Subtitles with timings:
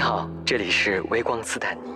[0.00, 1.90] 你好，这里是微光斯坦尼。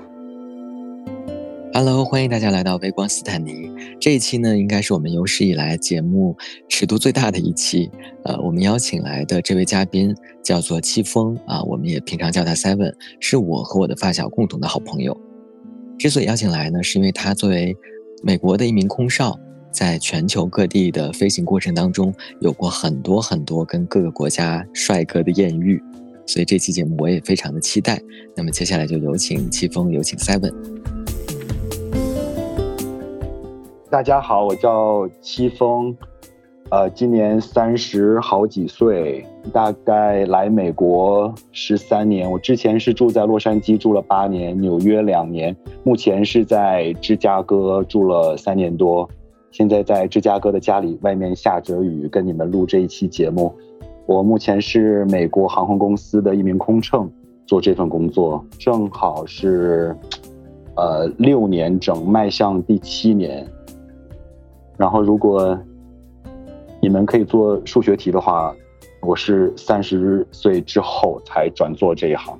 [1.72, 3.73] Hello，欢迎大家来到微光斯坦尼。
[3.98, 6.37] 这一期呢，应该是我们有史以来节目
[6.69, 7.91] 尺度最大的一期。
[8.25, 15.18] 呃，我们邀请来的这位嘉宾叫做戚风啊，我们也平常叫他 Seven，是我和我的发小共同的好朋友。
[15.98, 17.75] 之所以邀请来呢，是因为他作为
[18.23, 19.34] 美国的一名空少，
[19.73, 22.12] 在全球各地的飞行过程当中，
[22.43, 25.82] 有过很多很多跟各个国家帅哥的艳遇，
[26.27, 28.01] 所以这期节目我也非常的期待。
[28.34, 30.52] 那么接下来就有请戚风，有请 Seven。
[33.91, 35.96] 大家好，我叫戚风，
[36.70, 42.29] 呃，今年三十好几岁，大概来美国十三年。
[42.29, 45.54] 我之前是住在洛杉矶住了八年，纽约两年，
[45.84, 49.09] 目前是在芝加哥住了三年多。
[49.52, 53.54] 现在在芝加哥的家里，外面下着雨，跟你们录这一期节目。
[54.07, 57.10] 我目前是美国航空公司的一名空乘，
[57.47, 59.96] 做这份工作正好是，
[60.77, 63.46] 呃，六年整，迈向第七年。
[64.77, 65.59] 然后，如果
[66.83, 68.55] 你们可以做数学题的话，
[69.00, 72.39] 我是三十岁之后才转做这一行。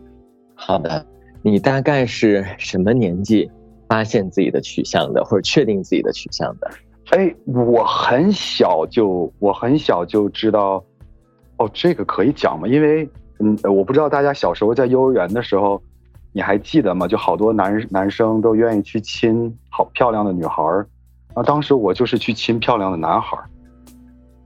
[0.55, 1.07] 好的，
[1.43, 3.51] 你大概是什么年纪
[3.89, 6.71] 发现自己的取向的，或者确定自己的取向的？
[7.11, 10.83] 哎，我很小就我很小就知道，
[11.59, 12.67] 哦，这个可以讲吗？
[12.67, 15.83] 因为嗯，我不知道大家小时候在幼儿园的时候，
[16.33, 17.07] 你还记得吗？
[17.07, 20.87] 就好多男男生都愿意去亲好漂亮的女孩儿。
[21.35, 23.45] 啊，当时我就是去亲漂亮的男孩儿，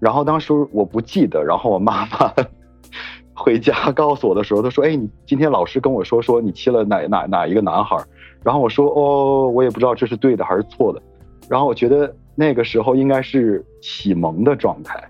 [0.01, 2.33] 然后当时我不记得，然后我妈妈
[3.37, 8.05] 回家告诉我的时候，她说：“哎，你今天老师跟我说说你亲了哪哪哪一个男孩儿？”
[8.43, 11.03] 然后我说：“哦，我也不知道这是对的还是错的。”
[11.49, 15.03] 然后我觉得那个时候应该是启蒙的状态，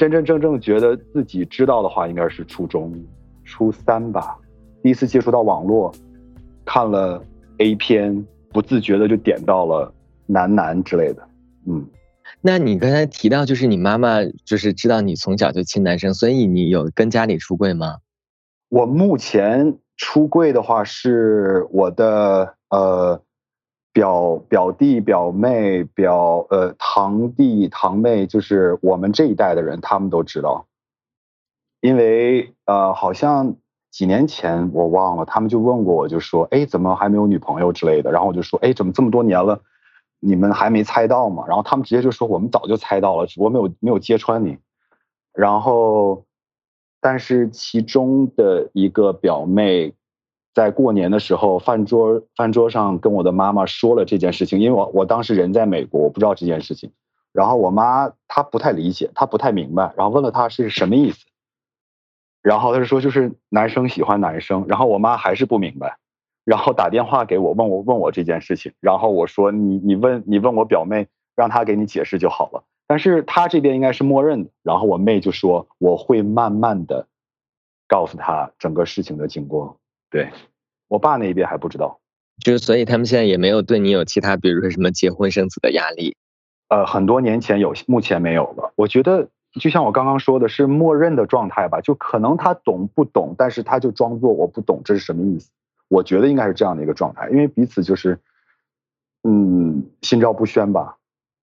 [0.00, 2.90] 真真正正觉得自己知道的话，应该是初中
[3.44, 4.38] 初三吧，
[4.82, 5.92] 第一次接触到网络，
[6.64, 7.22] 看了
[7.58, 9.92] A 片，不自觉的就点到了。
[10.24, 11.28] 男男之类的，
[11.66, 11.84] 嗯，
[12.40, 17.96] 那你刚才提到，就是你妈妈就是知道你从小就亲男生，所以你有跟家里出柜吗？
[18.68, 23.20] 我目前出柜的话，是我的呃
[23.92, 30.66] 表表弟、表妹、表呃堂弟、堂妹，就是我们这一代的人，他们都知道，
[31.80, 33.56] 因为呃好像
[33.90, 38.12] 几年前我忘了，他们就问过我，就说，哎，怎么还没有女朋友之类的？
[38.12, 39.60] 然后我就说，哎，怎么这么多年了？
[40.20, 41.44] 你们还没猜到吗？
[41.48, 44.58] 然后他们直接就说我们早就猜到了，只不过没有没有揭穿你。
[45.32, 46.24] 然后，
[47.00, 49.94] 但是其中的一个表妹，
[50.52, 56.90] 在过年的时候饭桌饭桌上跟我的妈妈说了这件事情，因为我我当时人在美国，我不知道这件事情。
[57.32, 61.24] 然后我妈她不太理解，她不太明白，然后问了她是什么意思。
[62.42, 65.98] 然后她就说就是男生喜欢男生，然后我妈还是不明白。
[66.44, 71.06] 然后打电话给我，问我问我这件事情，然后我说你你问你问我表妹，
[71.36, 72.64] 让她给你解释就好了。
[72.88, 74.50] 但是她这边应该是默认的。
[74.64, 77.06] 然后我妹就说我会慢慢的
[77.86, 79.76] 告诉她整个事情的经过。
[80.10, 80.30] 对
[80.88, 82.00] 我爸那边还不知道，
[82.42, 86.16] 就是所以他们现在也没有对你有其他，比如说什么结婚生子的压力。
[86.68, 88.72] 呃，很多年前有，目前没有了。
[88.76, 89.28] 我觉得
[89.60, 95.50] 就像我刚刚说的，是默认的状态吧，就可能他懂不懂，但是他就装作我不懂，这是什么意思？
[95.88, 98.20] 我觉得应该是这样的一个状态，因为彼此就是，
[99.24, 100.96] 嗯，心照不宣吧，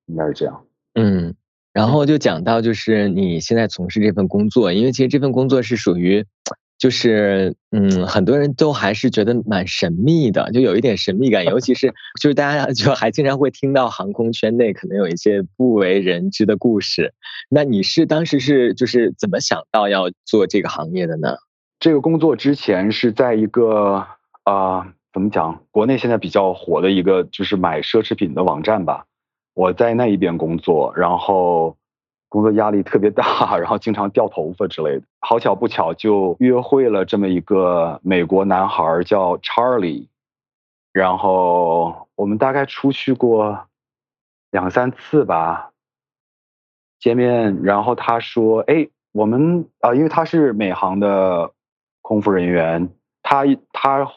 [0.05, 0.63] 应该是这样。
[0.93, 1.35] 嗯，
[1.73, 6.25] 然后就讲到就是你现在从事这份工作，因为其实这份工作是属于，
[6.77, 11.87] 就是嗯，很多人都还是觉得蛮神秘的，就有一点神秘感，尤其是
[12.21, 17.13] 就是大家就还经常会听到航空圈内可能有一些不为人知的故事。
[17.49, 21.37] 那你是当时是就是怎么想到要做这个行业的呢？
[21.79, 24.05] 这个工作之前是在一个。
[24.43, 25.61] 啊、呃，怎么讲？
[25.71, 29.03] 国内现在比较火的一个就是买奢侈品的网站吧。
[29.53, 31.75] 我在那一边工作，然后
[32.29, 35.03] 工作压力特别大，然后经常掉头发之类的。
[35.19, 40.07] 好巧不巧，就约会了这么一个美国男孩，叫 Charlie。
[40.93, 43.67] 然后我们大概出去过
[44.51, 45.71] 两三次吧，
[46.99, 47.63] 见面。
[47.63, 51.51] 然后他说：“哎，我们啊、因为他是美航的
[52.01, 52.89] 空服人员，
[53.21, 54.11] 他他。”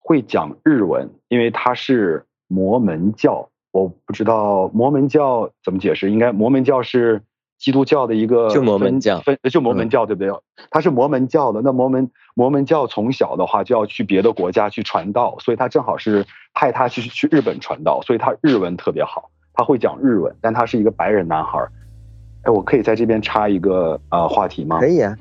[0.00, 7.20] 会讲日文，因为他是摩门教，我不知道摩门教怎么解释，应该摩门教是
[7.58, 10.32] 基督教的一个就摩门教，分就摩门教、嗯、对不对？
[10.70, 16.24] 他是摩门教的，那摩门摩门教从小的话就要去别的国家去传道，所以他正好是
[16.54, 21.58] 派他去去日本传道，所以他日文特别好，他会讲日文，但他是一个白人男孩。
[22.42, 24.78] 哎，我可以在这边插一个呃话题吗？
[24.78, 25.16] 可以啊，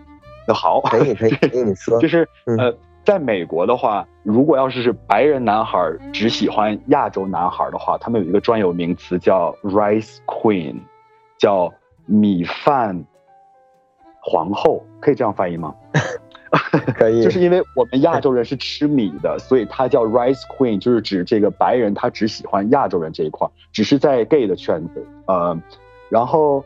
[0.48, 2.78] 那好，可以可以 可以，你说，就是、嗯、呃。
[3.04, 5.80] 在美国的话，如果要是是白人男孩
[6.12, 10.75] 只喜欢亚洲男孩的话，他们有一个专有名词叫 rice queen，
[11.38, 11.74] 叫
[12.07, 13.06] 米饭
[14.19, 15.75] 皇后，可以这样翻译吗？
[16.95, 25.56] 可以，就是因为我们亚洲人是吃米的，所以它叫 rice queen，就是指这个白人他只喜欢亚洲人这一块，只是在 gay 的圈子，呃，
[26.09, 26.65] 然后。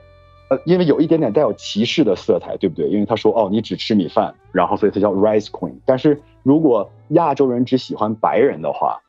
[0.49, 2.89] 呃，因为有一点点带有歧视的色彩，对不对？
[2.89, 5.75] 因为他说哦，你只吃米饭，然后所以他叫 rice queen。
[5.85, 8.99] 但是如果亚洲人只喜欢白人的话，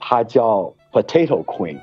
[0.00, 1.78] 他叫 potato queen，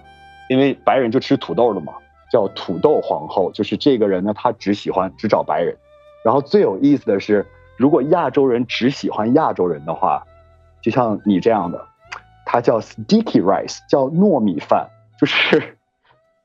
[0.49, 1.93] 因为白人就吃土豆的嘛，
[2.31, 3.51] 叫土豆皇后。
[3.51, 5.75] 就是这个人呢，他只喜欢只找白人。
[6.23, 7.45] 然后最有意思的是，
[7.77, 10.23] 如果亚洲人只喜欢亚洲人的话，
[10.81, 11.83] 就像你这样的，
[12.45, 14.87] 他叫 sticky rice，叫糯米饭，
[15.19, 15.77] 就是。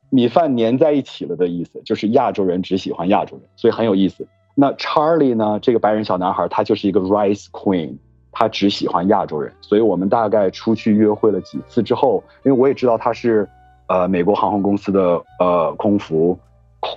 [0.08, 4.26] 米饭粘在一起了的意思，就是亚洲人只喜欢亚洲人，所以很有意思。
[4.54, 5.58] 那 Charlie 呢？
[5.60, 7.98] 这个白人小男孩，他就是一个 Rice Queen，
[8.30, 9.52] 他只喜欢亚洲人。
[9.60, 13.46] 所以我们大概出去约会了几次之后，因为我也知道他是，
[13.88, 16.38] 呃，美国航空公司的呃空服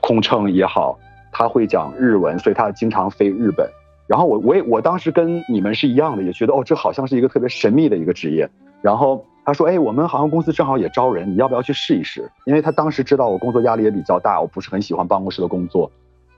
[0.01, 0.97] 空乘也好，
[1.31, 3.69] 他会讲日文，所以他经常飞日本。
[4.07, 8.50] 然后我我也我当时跟你们是一样的，也觉得哦，这好像是一个特别神秘的一个职业。
[8.81, 9.25] 然后。
[9.45, 12.30] 他说：“哎，我们航空公司正好也招人，你要不要去试一试？
[12.45, 15.89] 因为他当时知道我工作压力也比较大，我不是很喜欢办公室的工作，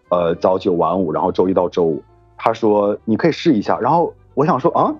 [0.07, 2.01] 呃，早九晚五，然后周一到周五。
[2.37, 3.77] 他说你可以试一下。
[3.79, 4.95] 然后我想说啊，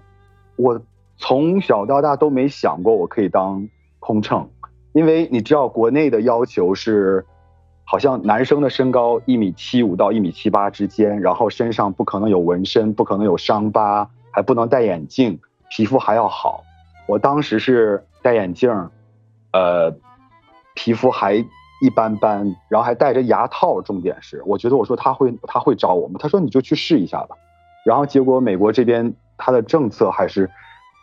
[0.58, 0.82] 我
[1.16, 3.66] 从小到大都没想过我可以当
[4.00, 4.50] 空乘，
[4.94, 7.26] 因为你知道国内的要求是，
[7.84, 15.40] 好像男生的身高一米七五到一米七八之间，然后身上不可能有纹身，不可能有伤疤，还不能戴眼镜，
[15.70, 16.64] 皮肤还要好。”
[17.08, 18.70] 我当时是戴眼镜，
[19.52, 19.94] 呃，
[20.76, 23.82] 皮肤还一般般，然后还戴着牙套。
[23.82, 26.20] 重点是，我觉得我说他会他会招我吗？
[26.22, 27.36] 他说你就去试一下吧。
[27.84, 30.50] 然后结果美国这边他的政策还是，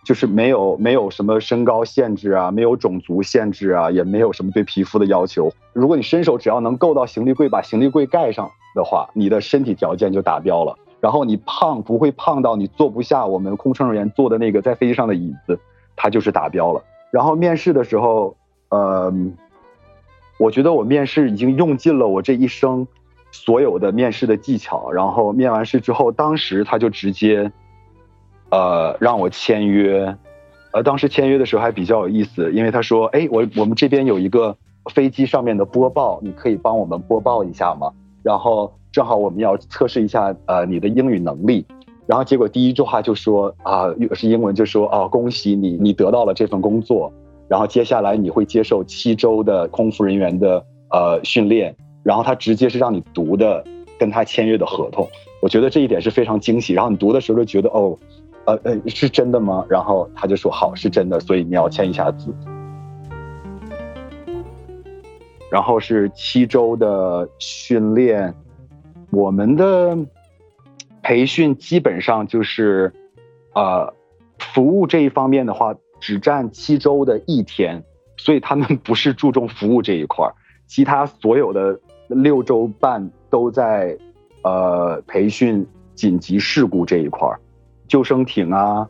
[0.09, 5.53] 就是没有没有什么身高限制啊，没有种族限制啊，也没有什么对皮肤的要求。
[5.75, 10.75] 如果你伸手只要能够到行李柜，把行李柜盖上的话，你的身体条件就达标了。
[10.99, 15.61] 然后你胖不会胖到你坐不下我们空乘人员坐的那个在飞机上的椅子。
[15.95, 16.83] 它就是达标了。
[17.11, 18.35] 然后面试的时候，
[18.71, 19.13] 呃，
[20.39, 22.89] 我觉得我面试已经用尽了我这一生
[23.31, 24.91] 所有的面试的技巧。
[24.91, 27.53] 然后面完试之后，当时他就直接，
[28.50, 30.17] 呃，让我签约。
[30.73, 34.55] 呃，当时签约的时候还比较有意思，因为他说：“哎，我我们这边有一个
[34.93, 37.91] 飞机上面的播报，你可以帮我们播报一下吗？”
[38.23, 41.65] 然后正好我们要测试一下呃你的英语能力。
[42.06, 47.12] 然后结果第一句话就说啊，是英文就说哦，恭喜你，你得到了这份工作。
[47.49, 51.75] 然后接下来你会接受七周的空服人员的呃训练。
[52.03, 53.65] 然后他直接是让你读的
[53.99, 55.06] 跟他签约的合同。
[55.41, 56.75] 我觉得这一点是非常惊喜。
[56.75, 57.97] 然后你读的时候就觉得哦，
[58.49, 59.65] 呃呃，是真的吗？
[59.69, 62.35] 然后他就说好，是真的，所以你要签一下字。
[65.50, 68.35] 然后是七周的训练，
[69.11, 69.97] 我们的。
[71.00, 72.93] 培训基本上就是，
[73.55, 73.95] 呃，
[74.39, 77.83] 服务这一方面的话，只占七周的一天，
[78.19, 80.35] 所以他们 不是注重服务这一块儿，
[80.67, 83.97] 其他所有的六周半都在，
[84.43, 87.40] 呃，培训紧急事故这一块儿，
[87.88, 88.87] 救生艇啊，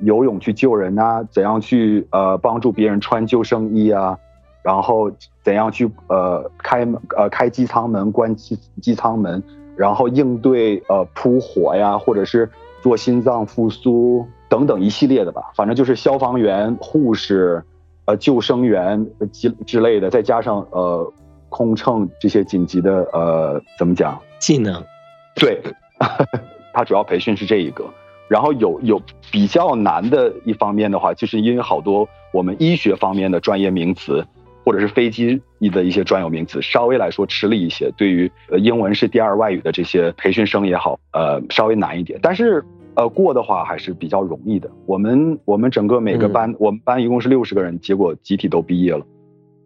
[0.00, 4.18] 游泳去救人啊，怎样去呃帮助别人穿救生衣啊，
[4.62, 5.10] 然后
[5.42, 9.42] 怎样去呃开门呃开机舱门关机机舱门。
[9.76, 12.50] 然后应对呃扑火呀，或者是
[12.82, 17.64] 做心脏复苏等等一系列的吧，反正就是消防员、护士、
[18.04, 21.10] 呃救生员之之类的，再加上呃
[21.48, 24.84] 空乘这些紧急的呃怎么讲技能？
[25.34, 25.62] 对，
[26.74, 27.84] 他主要培训是这一个。
[28.30, 34.24] 然后有有比较难的一方面的话，就是因为好多我们医学方面的专业名词。
[34.62, 35.40] 或者是飞机
[35.72, 37.90] 的一些专有名词，稍微来说吃力一些。
[37.96, 42.20] 对于呃英文是第二外语的这些培训生也好，呃稍微难一点。
[42.22, 42.62] 但是
[42.94, 44.70] 呃过的话还是比较容易的。
[44.84, 49.04] 我们我们整个每个班，我们班一共是六十个人，结果集体都毕业了。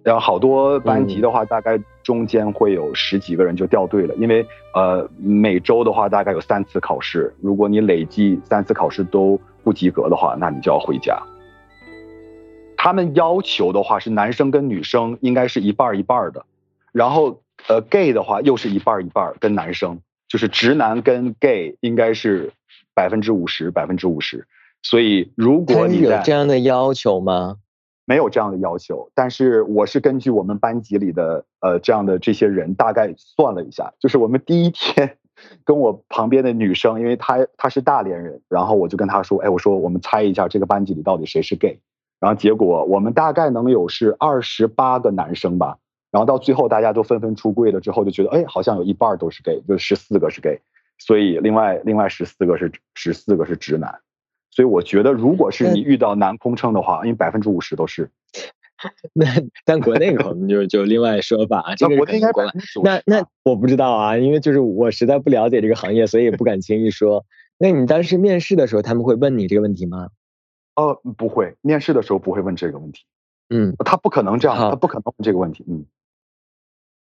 [0.04, 11.18] 然后好多班级的话，大概中间会有十几个人就掉队了，因为呃每周的话大概有三次考试，如果你累计三次考试都不及格的话，那你就要回家。
[12.76, 16.44] 他们要求的话是男生跟女生应该是一半一半的，
[16.92, 22.52] 然后呃 gay 的话又是一半一半跟男生，就是直男跟 gay 应该是
[22.94, 24.46] 百分之五十百分之五十，
[24.82, 27.56] 所以如果你有这样的要求吗？
[28.06, 35.16] 没有这样的要求，但是我是根据我们班级里的呃这样的这些人大概算了一下，就是我们第一天
[35.64, 41.80] 跟我旁边的女生，因为她她是大连人，然后我就跟她说，哎，我说我们猜一下这个班级里到底谁是 gay，
[42.20, 45.78] 然后结果我们大概能有是二十八个男生吧，
[46.10, 50.60] 然后到最后大家都纷纷出柜了之后，就觉得哎，好像有一半都是 gay，就十四个是 gay，
[50.98, 53.98] 所以另外另外十四个是十四个是直男，
[54.54, 58.08] 所以我觉得如果是你遇到男空乘的话，因为百分之五十都是。
[59.12, 59.26] 那
[59.64, 62.32] 但国内可能就就另外说法，这个国内应该
[62.82, 67.24] 那那我不知道啊，因为就是我实在不了解这个行业，所以也不敢轻易说。
[67.58, 70.10] 那你当时面试的时候，他们会问你这个问题吗？
[70.76, 73.04] 哦，不会，面试的时候不会问这个问题。
[73.48, 75.64] 嗯，他不可能这样，他不可能问这个问题。
[75.66, 75.86] 嗯，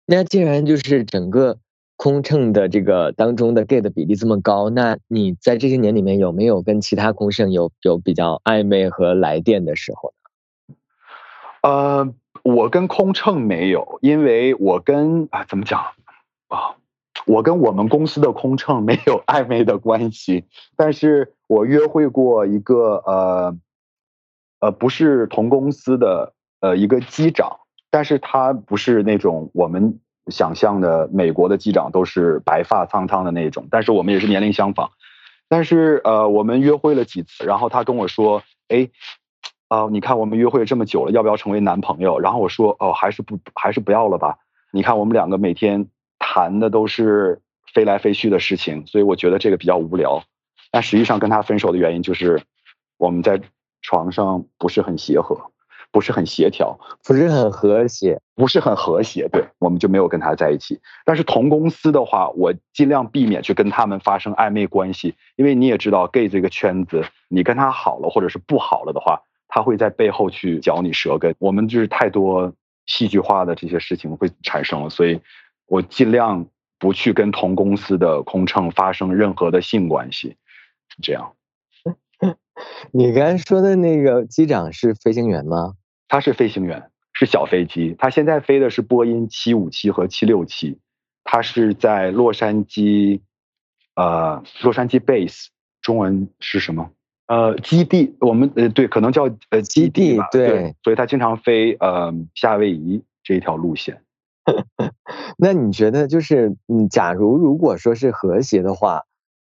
[0.07, 1.59] 那既然就是整个
[1.97, 10.13] 空乘的这个当中的 gay 的比例这么高，那你在这些年里面有没有跟其他空乘有有比较暧昧和来电的时候？
[11.63, 15.81] 呃，我跟空乘没有，因为我跟啊怎么讲
[16.49, 16.77] 啊，
[17.27, 20.45] 我跟我们公司的空乘没有暧昧的关系，
[20.77, 23.57] 但是我约会过一个呃
[24.61, 27.61] 呃不是同公司的呃一个机长，
[27.91, 34.91] 但是他不是那种我们想象的美国的机长都是白发苍苍的那种，但是我们也是年龄相仿，
[35.49, 38.89] 但是呃我们约会了几次，然后他跟我说，哎。
[39.69, 42.21] 啊，你看我们约会这么久了，要不要成为男朋友？
[42.21, 44.37] 然后我说，哦，还是不，还是不要了吧。
[44.71, 45.89] 你看我们两个每天
[46.19, 47.41] 谈的都是
[47.73, 50.23] 飞来飞去的事情，所以我觉得这个比较无聊。
[50.71, 52.43] 但实际上跟他分手的原因就是
[52.99, 53.41] 我们在
[53.81, 55.51] 床上不是很协和，
[55.95, 59.29] 不是很协调，不是很和谐，不是很和谐。
[59.29, 60.81] 对，我们就没有跟他在一起。
[61.05, 69.23] 但是同公司的话，我尽量避免去跟他们发生暧昧关系，因为你也知道，gay 这个圈子，你跟他好了或者是不好了的话。
[69.47, 72.53] 他会在背后去嚼你舌根，我们就是太多
[72.87, 75.21] 戏剧化的这些事情会产生了，所以
[75.67, 76.45] 我尽量
[76.81, 80.35] 不去跟同公司的空乘发生任何的性关系，
[81.01, 81.35] 这样。
[82.91, 85.75] 你刚才说的那个机长是飞行员吗？
[86.15, 90.79] 他是飞行员，是小飞机，他现在飞的是波音七五七和七六七，
[91.25, 93.21] 他是在洛杉矶，
[93.97, 95.47] 呃，洛杉矶 base，
[95.83, 96.93] 中文是什么？
[97.27, 104.01] 呃，基地，我们呃对，可能叫呃基地吧，对，所以他经常飞呃夏威夷这一条路线。
[105.37, 109.03] 那你觉得就是，嗯，假如如果说是和谐的话，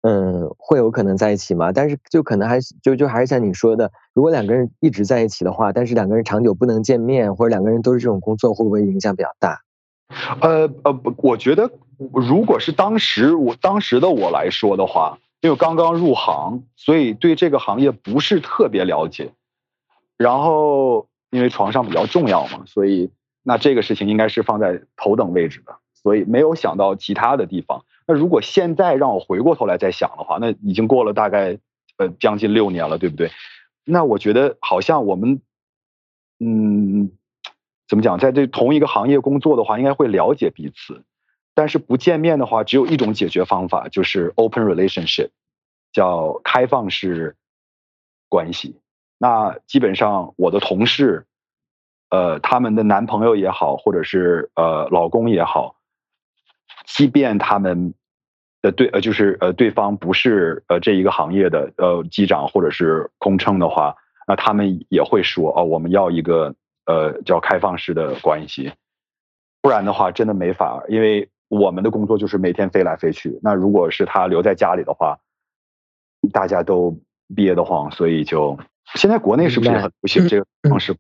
[0.03, 1.73] 嗯，会有可能在一起吗？
[1.73, 9.63] 但是就可能还就就还是像你说的，如果两个人一直在一起的话，但是两个人长久不能见面，或者两个人都是这种工作，会不会影响比较大？
[10.41, 11.71] 呃呃不，我觉得
[12.13, 15.19] 如果是当时我当时的我来说的话。
[15.45, 19.33] 因为刚刚入行，所以对这个行业不是特别了解。
[20.17, 23.11] 然后，因为床上比较重要嘛，所以
[23.43, 27.83] 那这个事情应该是放在头等位置的，所以没有想到其他的地方。
[28.13, 31.59] 那如果现在让我回过头来再想的话，那已经过了大概
[31.97, 33.31] 呃将近六年了，对不对？
[33.85, 35.41] 那我觉得好像我们，
[36.39, 37.11] 嗯，
[37.89, 41.05] 怎么讲，在这同一个行业工作的话，应该会了解彼此。
[41.55, 45.31] 但是不见面的话，只有一种解决方法，就是 open relationship，
[45.93, 47.37] 叫开放式
[48.29, 48.79] 关系。
[49.17, 51.25] 那基本上我的同事，
[52.11, 55.77] 呃，他们的男朋友也好，或者是呃老公也好，
[56.87, 57.95] 即便他们
[58.63, 66.55] 的对呃就是呃对方不是呃这一个行业的呃机长或者是空乘的话，那他们也会说哦，我们要一个
[66.87, 68.73] 呃叫开放式的关系，
[69.61, 71.29] 不然的话真的没法，因为。
[71.53, 73.39] 我们的工作就是每天飞来飞去。
[73.43, 75.19] 那如果是他留在家里的话，
[76.33, 76.99] 大家都
[77.37, 78.59] 憋得慌，所以就
[78.95, 80.97] 现在国内是不是很流行这个方式？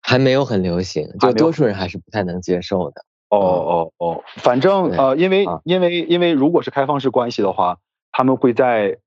[0.00, 3.04] 还没有很流行，就多数人还是不太能接受的。
[3.28, 7.78] 哦哦哦，反正呃，因为因为因为如果是开放式关系的话，
[8.12, 8.98] 他们会在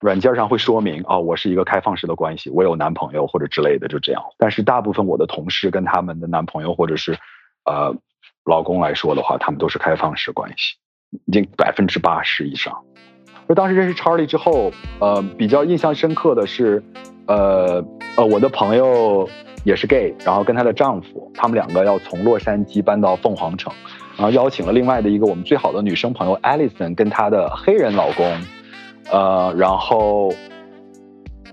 [0.00, 4.22] 软件上会说明啊，我是一个开放式的关系，我有男朋友或者之类的，就这样。
[4.38, 7.18] 但是大部分我的同事跟他们的男朋友或者是
[7.64, 7.96] 呃。
[8.44, 10.76] 老公来说的话，他们都是开放式关系，
[11.26, 12.84] 已经百分之八十以上。
[13.48, 14.70] 就当时认识 Charlie 之后，
[15.00, 16.84] 呃，比较印象深刻的是，
[17.26, 17.84] 呃
[18.16, 19.28] 呃，我的朋友
[19.66, 23.70] 也是 gay，然后跟她的丈夫，他们两个要从洛杉矶搬到凤凰城，
[24.16, 28.24] 然后邀请了另外的一个我们最好的女生朋友 Alison 跟她的黑人老公，
[29.10, 30.32] 呃，然后。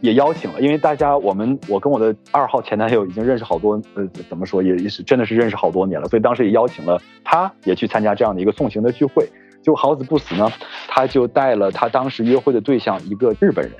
[0.01, 9.25] 也邀请了，因为大家我们我跟我的二号前男友已经认识好多，呃，怎么说也也是真的是认识好多年了，所以当时也邀请了他，也去参加这样的一个送行的聚会。
[9.61, 10.51] 就好死不死呢，
[10.89, 13.73] 他就带了他当时约会的对象一个日本人，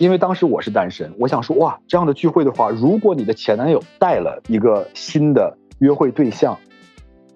[0.00, 6.58] 因为当时我是单身，我想说哇，这样的聚会的话，如果你的前男友带了一个新的约会对象，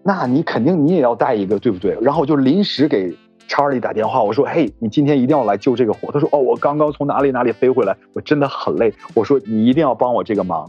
[0.02, 1.97] 那你肯定你也要带一个，对不对？
[2.00, 3.14] 然后我就临时给。
[3.47, 10.66] 查理打电话，我说：“嘿，你今天一定要来救这个火。”他说：“哦，我刚刚从哪里哪里飞回来，我真的很累。”我说：“你一定要帮我这个忙。”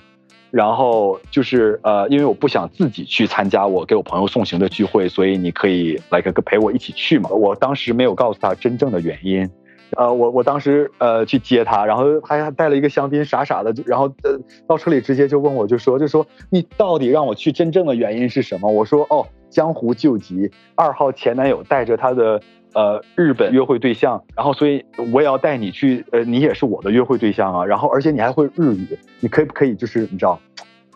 [0.51, 7.29] 然后就是呃，因为我不想自己去参加我给我朋友送行的聚会，所以你可以来个陪我一起去嘛。
[7.29, 9.49] 我当时没有告诉他真正的原因。
[9.97, 14.37] 呃，我我当时呃去接他，然后他还带了一个香槟，傻傻的，然后呃
[14.67, 18.69] 到车里直接就问我，就说就说你到底让我去真正的原因是什么？
[18.69, 22.41] 我说哦，江湖救急，二号前男友带着他的
[22.73, 30.39] 呃日本约会对象，然后所以我也要带你去，呃你也是我的约会对象啊，然后而且你还会日语，你可以不可以就是你知道，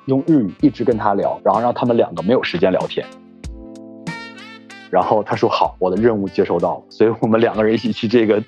[0.05, 3.05] 用日语一直跟他聊，然后让他们两个没有时间聊天。
[4.89, 8.41] 然后他说好，我的任务接收到了，所以我们两个人一起去这个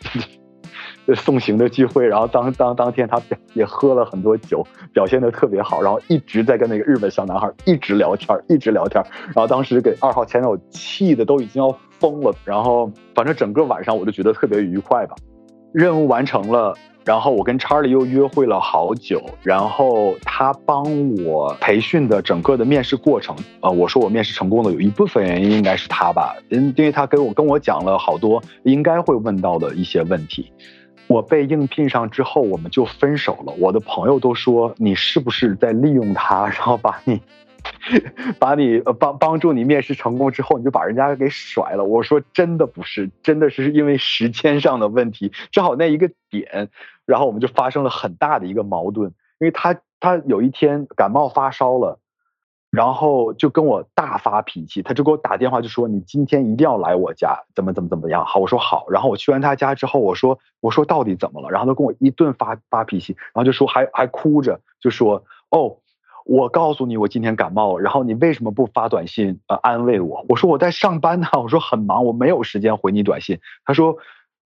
[1.16, 2.08] 送行的聚会。
[2.08, 3.22] 然后当当当天他
[3.54, 9.04] 也喝了很多酒，表现的特别好，然后一直在跟那个日本小男孩一直聊天，一直聊天。
[9.26, 12.34] 然后当时给二号前男友气的都已经要疯了。
[12.44, 15.16] 然后反正整个晚上我就觉得特别愉快吧，
[15.74, 16.76] 任务完成了。
[17.04, 20.84] 然后我跟查理又约会了好久，然后他帮
[21.24, 30.52] 我培训的整个的面试过程，呃，我说我面试成功的有一部分原因应该是他吧，因因为他给我跟我讲了好多应该会问到的一些问题。
[31.08, 33.54] 我被应聘上之后，我们就分手了。
[33.60, 37.20] 我的朋友都说你是不是在利用他，然后把你。
[38.40, 41.84] 把你呃帮帮助你面试成功之后，你就把人家给甩了。
[41.84, 46.70] 我说真的不是，真的是因为时间上的问题，正好那一个点，
[47.06, 49.14] 然后我们就发生了很大的一个矛盾。
[49.40, 52.00] 因为他他有一天感冒发烧了，
[52.70, 58.24] 然后就跟我大发脾气，他就给我打电话就说你今天一定要来我家，怎么怎么怎么样。
[58.24, 58.86] 好，我说好。
[58.90, 61.50] 然后我去完他家之后，我说我说到底怎么了？
[61.50, 65.78] 然后他跟我一顿发发脾气，然后就说还还哭着就说哦。
[66.26, 70.26] 我告诉你，我今天感冒了，然后你为什么不发短信呃安慰我？
[70.30, 73.40] 我说我在上班呢，我说很忙，我没有时间回你短信。
[73.66, 73.98] 他说，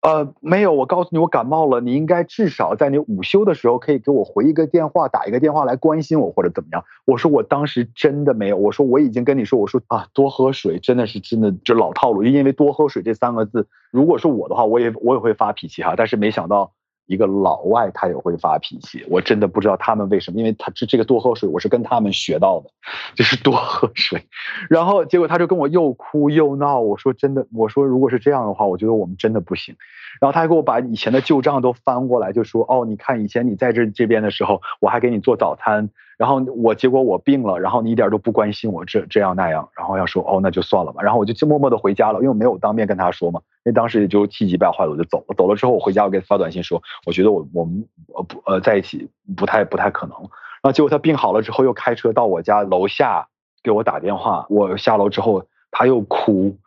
[0.02, 6.84] 呃，没有，我告诉你我感冒了，你应该至少在你午休的时候可以给我回一个电话，打一个电话来关心我或者怎么样。
[7.06, 16.72] 我说我当时真的没有，我说我已经跟你说，我说啊多喝水真的是真的就老套路，因为多喝水这三个字，如果是我的话，我也我也会发脾气哈，但是没想到。
[17.06, 22.70] 一个老外他也会发脾气，我真的不知道他们为什么，因为他这这个多喝水我是跟他们学到的，
[23.16, 24.26] 就是多喝水，
[24.70, 29.76] 然后结果他就跟我又哭又闹，我说真的，我说如果是这样的话，我觉得我们真的不行。
[30.22, 35.90] 然后他还给我把以前的旧账都翻过来，就说哦，你看以前你在这这边的时候，我还给你做早餐。
[36.18, 45.36] 然后我结果我病了，然后你一点都不关心我这这样那样，然后要说哦那就算了吧，然后我就默默的回家了，因为我没有当面跟他说嘛，因为当时也就气急败坏了，我就走了。
[45.36, 50.18] 走了之后我回家我给他发短信说，我觉得我我们呃不呃在一起不太不太可能。
[50.18, 53.28] 然后结果他病好了之后又开车到我家楼下
[53.64, 56.58] 给我打电话，我下楼之后他又哭。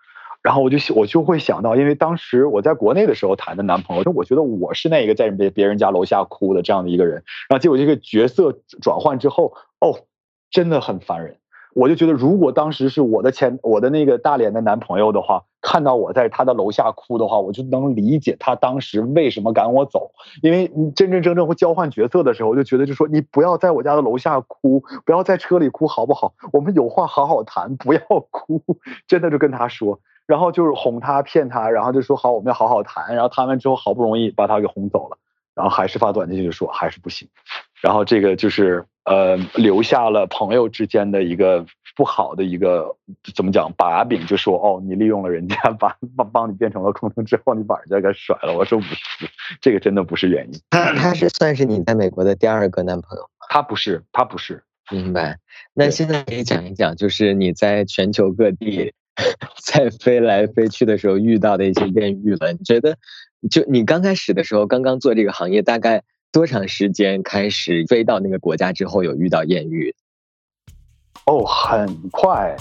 [0.47, 7.25] 然后我就我就会想到，因为当时我在国内的时候谈的男朋友，就我觉得我是那一个在别别人家楼下哭的这样的一个人。
[7.49, 10.07] 然后结果这个角色转换之后，哦，
[10.53, 11.39] 真的很烦人。
[11.75, 20.13] 我就觉得，如果当时是我的前我的那个大连的男朋友的话，看到我在他的楼下哭的话，我就能理解他当时为什么赶我走。
[20.43, 26.35] 因为你真真正正会交换角色的时候，我就觉得就说你不要在我家的楼下哭，不要在车里哭，好不好？
[26.53, 28.63] 我们有话好好谈，不要哭。
[29.09, 29.99] 真的就跟他说。
[30.27, 35.17] 然后就是哄他骗他，然后就说好我们要好好谈，然后谈完之后好不容易把他给哄走了，
[35.55, 37.29] 然后还是发短信就说还是不行，
[37.81, 41.65] 然后这个就是呃留下了朋友之间的一个
[41.97, 42.97] 不好的一个
[43.35, 49.29] 怎么讲把柄，就说哦你利用了人家把帮帮你变成了空乘之后你把人家给甩了，我说不是，
[49.61, 50.61] 这个真的不是原因。
[50.71, 53.31] 他他是算是你在美国的第二个男朋友？
[53.49, 54.65] 他不是，他不是。
[54.91, 55.39] 明白。
[55.73, 58.93] 那现在可以讲一讲，就是你在全球各地。
[59.65, 62.99] 在飞来飞去的时候遇到的一些艳遇了，你觉得？
[63.51, 66.03] 就你刚开始的时候，刚刚做这个行业，大概
[66.33, 69.95] 多长时间开始飞到那个国家之后有遇到艳遇？
[71.27, 72.57] 哦，很快，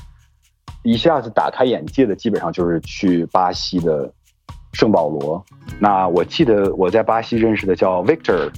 [0.84, 4.13] 一下子打开眼界的，基本上就是去巴西的
[4.74, 5.44] 圣保罗。
[5.80, 8.52] 那我记得我在巴西认识的叫 Victor，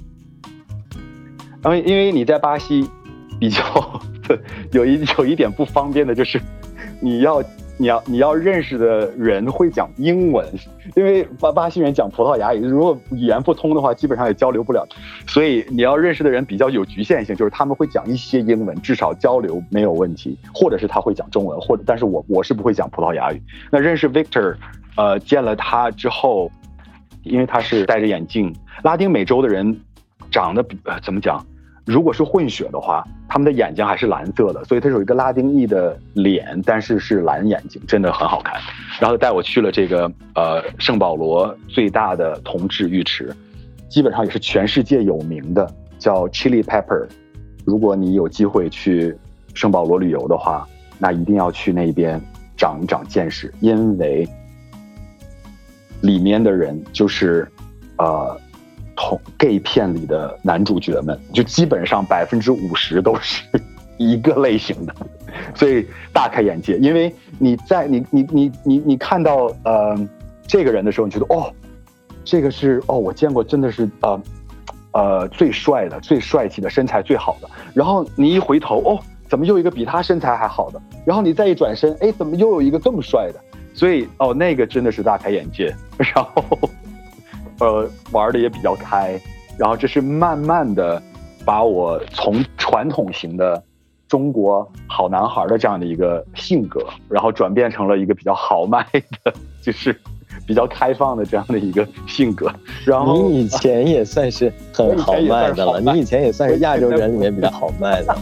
[1.63, 2.89] 因为因为你在巴西
[3.39, 4.01] 比较
[4.73, 6.41] 有一有一点不方便的就是
[7.01, 7.41] 你要。
[7.79, 10.43] 你要你要认识的人会讲英文，
[10.95, 14.83] 因为巴巴西人讲葡萄牙语，如果语言不通的话，基本上也交流不了。
[15.27, 23.39] 所以你要认识的人比较有局限性，就是他们会讲一些英文，至少交流没有问题，或者是他会讲中文，或者但是我我是不会讲葡萄牙语。
[23.71, 24.55] 那认识 Victor，
[24.95, 26.51] 呃，见了他之后，
[27.21, 29.79] 因为他是戴着眼镜，拉丁美洲的人
[30.31, 31.45] 长得比呃怎么讲？
[31.87, 38.59] 如果是混血的话，他们的眼睛还是蓝色的，所以他有一个拉丁裔的脸，但是是蓝眼睛，真的很好看。
[38.99, 43.33] 然后带我去了这个呃圣保罗最大的同志浴池，
[43.87, 45.65] 基本上也是全世界有名的，
[45.97, 47.07] 叫 Chili Pepper。
[47.63, 49.15] 如果你有机会去
[49.53, 50.67] 圣保罗旅游的话，
[50.99, 52.21] 那一定要去那边
[52.57, 54.27] 长一长见识，因为
[56.01, 57.49] 里面的人就是
[57.97, 58.37] 呃。
[58.97, 63.43] 同 gay 片里的男主角们，就基本上百分之五十都是
[63.97, 64.95] 一个类型的，
[65.55, 66.77] 所以大开眼界。
[66.79, 69.95] 因为你在你你你你你看到呃
[70.47, 71.53] 这个人的时候，你觉得哦，
[72.25, 74.21] 这个是哦我见过真的是呃
[74.93, 77.47] 呃最帅的、最帅气的、身材最好的。
[77.75, 80.81] 然后你一回头哦，怎么又一个比他身材还好的？
[81.05, 83.39] 然后你再一转身，哎，怎么又有一个更帅的？
[83.75, 85.73] 所以哦，那个真的是大开眼界。
[85.97, 86.43] 然后。
[87.59, 89.19] 呃，玩的也比较开，
[89.57, 91.01] 然后这是慢慢的
[91.43, 93.61] 把我从传统型的
[94.07, 98.85] 中国好男孩的这样的一个性格，然后转变成了一个比较豪迈
[99.23, 99.99] 的， 就是
[100.45, 102.51] 比较开放的这样的一个性格。
[102.85, 108.15] 然后你以前也算是很豪迈的了，你以前也算是亚洲人里面比较豪迈的。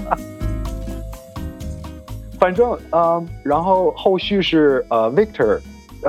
[2.39, 5.59] 反正呃，然后后续是呃，Victor。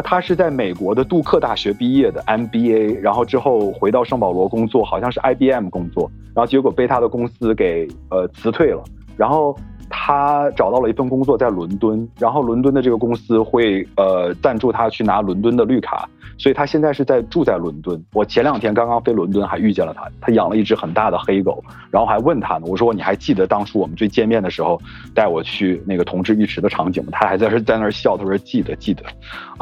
[0.03, 8.83] 他是在美国的杜克大学毕业的 MBA，然后之后回到圣保罗工作，好像是 IBM 工作，然后结果被他的公司给呃辞退了，
[9.17, 9.57] 然后。
[9.89, 18.03] 他找到了一份工作在伦敦，然后伦敦的这个公司会呃赞助他去拿伦敦的绿卡，所以他现在是在住在伦敦。
[18.13, 20.09] 我前两天刚刚飞伦敦，还遇见了他。
[20.21, 24.81] 他养了一只很大的黑狗，然后还问他呢，我说你还记得当初我们最见面的时候
[25.15, 27.11] 带我去那个同志浴池的场景吗？
[27.13, 29.05] 他还在这在那儿笑，他说记得记得。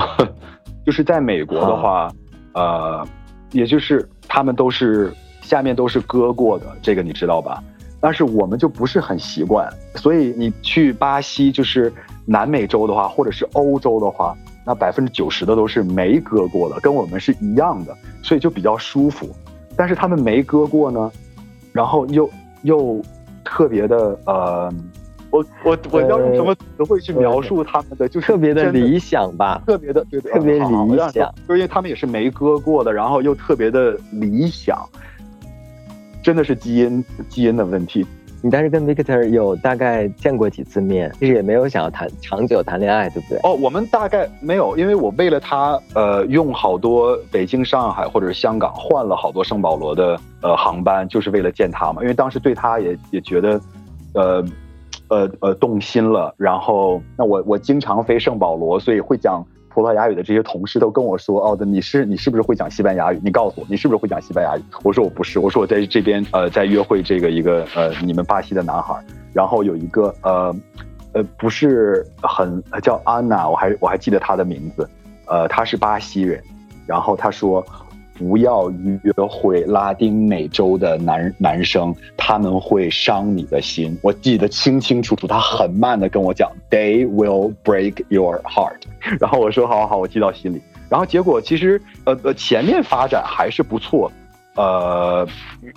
[0.85, 2.11] 就是在美国的话，
[2.53, 3.07] 呃，
[3.53, 7.63] 也就是他们都是下面都是割过的，这个你知道吧？
[8.05, 11.91] 但是我们就不是很习惯，所以你去巴西，就是
[12.27, 14.37] 南美洲的话，或者是欧洲的话，
[14.67, 19.35] 那百分之九十的都是没割过的，跟我们是一样的，所以就比较舒服。
[19.75, 21.11] 但是他们没割过呢，
[21.73, 22.29] 然后又
[22.61, 23.01] 又
[23.43, 24.71] 特别的呃，
[25.31, 28.07] 我我我要用什么词汇去描述他们的？
[28.07, 34.87] 就是特别的理想吧，特别的对特别理想，就因为他们也是没割过的，然后又特别的理想。
[36.25, 38.05] 真的是基因基因的问题。
[38.43, 43.39] 你当时跟 Victor 有大概见过几次面，其实也没有想要谈长久谈恋爱，对不对？
[43.43, 52.03] 哦，我们大概没有，因为我为了他，呃，用好多北京、上海或者是香港换了好多圣保罗的呃航班，就是为了见他嘛。
[52.03, 53.61] 因为当时对他也也觉得，
[54.13, 54.45] 呃，
[55.09, 56.35] 呃呃动心了。
[56.37, 59.45] 然后那我我经常飞圣保罗，所以会讲。
[59.75, 63.21] 葡萄牙语的这些同事都跟我说：“哦的，你是你是不是会讲西班牙语？
[63.25, 68.95] 你告诉我，你是不是会讲西班牙语？”我说：“我不是，我说我在这边呃在约会这个一个呃你们巴西的男孩，
[69.33, 70.55] 然后有一个呃
[71.13, 74.89] 呃不是很叫安娜，我还我还记得他的名字，
[75.27, 76.41] 呃他是巴西人，
[76.87, 77.63] 然后他说。”
[78.17, 83.99] 不要约会拉丁美洲的男男生，他们会伤你的心。
[84.03, 88.83] 我记得清清楚楚，他很慢的跟我讲，They will break your heart。
[89.21, 90.63] 然后我说好好好，我记到心里。
[90.89, 94.13] 然后结果其实呃呃前面发展还是不错，
[94.55, 95.27] 呃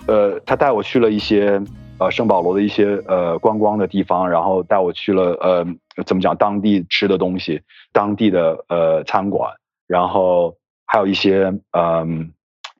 [0.06, 1.60] 呃他带我去了一些
[1.98, 5.66] 呃圣保罗的一些呃观光的地方，然后带我去了呃
[6.06, 7.60] 怎么讲当地吃的东西，
[7.92, 9.50] 当地的呃餐馆，
[9.88, 10.54] 然后。
[10.88, 12.32] 还有一些嗯，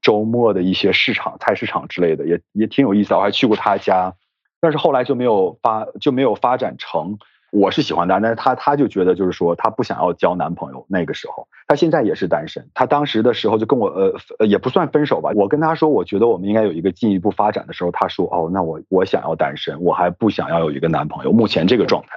[0.02, 3.14] 周末的一些市场、菜市场之类的，也也挺有意思。
[3.14, 4.14] 我还去过他家，
[4.60, 7.18] 但是后来就没有发就没有发展成。
[7.50, 10.84] 我是喜欢他，但是他他就觉得就是说他不想要交男朋友。
[10.86, 12.68] 那个时候，他现在也是单身。
[12.74, 13.88] 他当时的时候就跟我
[14.38, 15.30] 呃也不算分手吧。
[15.34, 21.32] 我跟他说，我觉得我们应该有一个进一步发展的时候，他说哦，那我我想要单身，我还不想要有一个男朋友。
[21.32, 22.08] 目前这个状态。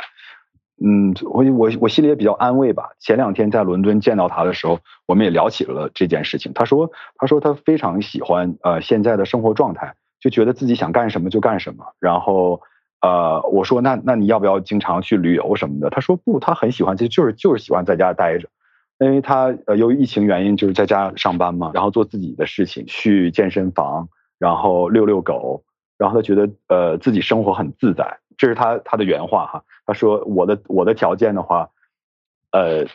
[0.84, 2.90] 嗯，我我我心里也比较安慰吧。
[3.00, 6.54] 前两天在伦敦见到他的时候，我们也聊起了这件事情。
[6.54, 11.86] 他说，他说他非常喜欢呃现在的生活状态，就觉得自己想干什么就干什么。
[12.00, 12.62] 然后
[13.02, 15.92] 呃，我说那那你要不要经常去旅游什么的？
[15.92, 18.48] 他说不，他很喜欢，就就是就是喜欢在家待着，
[18.98, 25.64] 因为他呃由于疫情原因就是在家上班嘛，然后做自己的事情，去健身房，然后遛遛狗，
[26.00, 28.18] 然后他觉得呃自己生活很自在。
[28.38, 31.70] 这是他他的原话哈，他说我的我的条件的话，
[32.52, 32.86] 呃，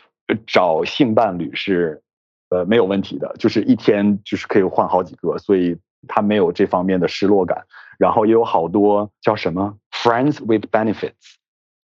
[0.45, 2.01] 找性伴侣是
[2.49, 7.65] 呃没有问题的，就是一天就是可以换好几个，所以他没有这方面的失落感。
[7.99, 11.13] 然后也有好多叫什么 friends with benefits，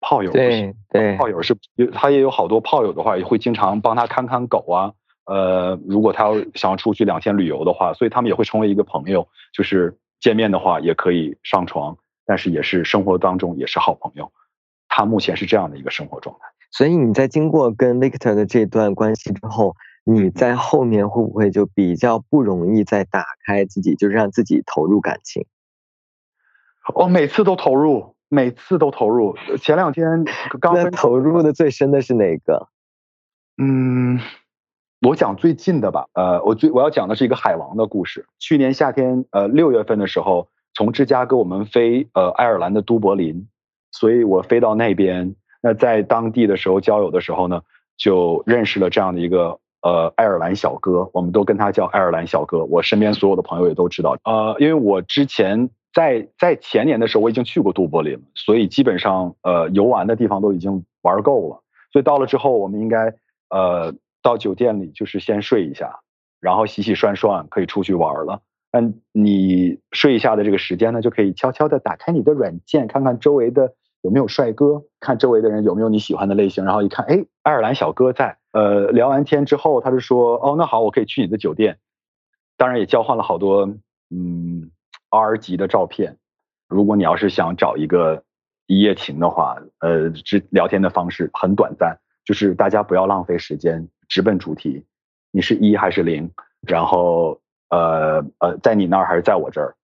[0.01, 1.57] 炮友对对，炮友是
[1.93, 4.93] 他也有好多炮友的话，也会经常帮他看看狗啊，
[5.27, 11.97] 呃，如果他要想要出去两天旅游的话，所以他们也会成为一个朋友，就是见面的话也可以上床。
[12.25, 14.31] 但是也是生活当中也是好朋友。
[14.95, 16.47] 他目前是这样的一个生活状态。
[16.71, 19.75] 所以你在经过跟 Victor 的这段关系之后，
[20.05, 25.47] 你在后面会不会就比较不容易再打开自己，就是让自己投入感情？
[26.95, 29.37] 我每次都投入，每次都投入。
[29.61, 30.25] 前两天
[30.61, 32.69] 刚投入的最深的是哪个？
[33.57, 34.19] 嗯，
[35.01, 36.07] 我讲最近的吧。
[36.15, 38.27] 呃，我最我要讲的是一个海王的故事。
[38.39, 43.47] 去年夏天，呃，六月份的时候，从芝加哥我们飞呃爱尔兰的都柏林，
[43.93, 45.37] 所以我飞到那边。
[45.63, 47.63] 那在当地的时候交友的时候呢，
[47.97, 52.65] 就认识了这样的一个呃爱尔兰小哥，我们都跟他叫爱尔兰小哥。
[52.65, 54.17] 我身边所有的朋友也都知道。
[54.25, 55.71] 呃，因为我之前。
[55.95, 61.63] 在在前年的时候，我已经去过杜柏林，所以基本上呃游玩的地方都已经玩够了。
[61.93, 63.13] 所以到了之后，我们应该
[63.51, 66.01] 呃到酒店里就是先睡一下，
[66.41, 68.41] 然后洗洗涮涮，可以出去玩了。
[68.71, 76.65] 嗯，你睡一下的这个时间呢，就可以悄悄的打开你的软件，看看周围的有没有帅哥，看周围的人有没有你喜欢的类型。
[76.65, 78.37] 然后一看，哎，爱尔兰小哥在。
[78.53, 81.79] 呃，聊完天之后，他就说，哦，那好，我可以去你的酒店。
[82.57, 83.67] 当然也交换了好多，
[84.11, 84.71] 嗯。
[85.15, 86.17] R 级的照片，
[86.69, 88.25] 如果你要是想找一个
[88.67, 94.87] 一夜情的话，呃，只聊天的方式很短暂，就是大家不要浪费时间，直奔主题。
[95.31, 96.31] 你是一还是零？
[96.67, 97.39] 然后
[97.69, 99.77] 呃呃，在你那儿还是在我这儿？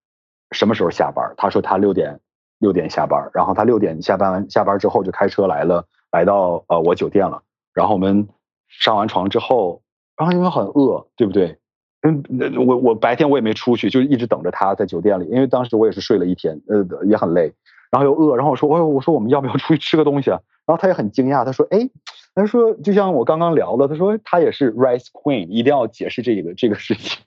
[0.53, 1.35] 什么时候下班？
[1.37, 2.19] 他说他六点
[2.59, 7.43] 六点下班，然后他六点下班完下班之后就开车来了，来到呃我酒店了。
[7.75, 8.29] 然后我们
[8.69, 9.83] 上完床之后，
[10.17, 11.59] 然后因为很饿，对不对？
[12.03, 12.23] 嗯，
[12.67, 17.53] 我我白天我也没出去，就一直等着他在酒店里，因为当时我也是睡了一天，呃，也很累，
[17.91, 20.41] 然后又饿，然后我说，我我说我们要不要出去吃个东西啊？
[20.65, 21.91] 然后他也很惊讶，他说，哎，
[22.35, 27.21] 他说就像我刚刚聊的，他说他也是 rice queen，一定要解释这个这个事情，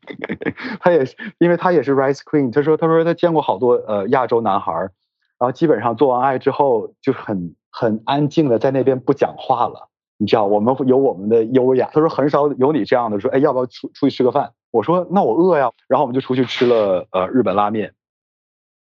[0.79, 4.89] 他也是，因为他也是 rice queen，他说他说他见过好多呃亚洲男孩，
[5.41, 9.89] 然后基本上做完爱之后就很很安静的在那边不讲话了。
[10.17, 11.89] 你知道我们有我们的优雅。
[11.91, 14.53] 他说很少有你这样的，说哎要不要出出去吃个饭？
[14.69, 15.71] 我说那我饿呀。
[15.87, 17.95] 然后我们就出去吃了呃日本拉面，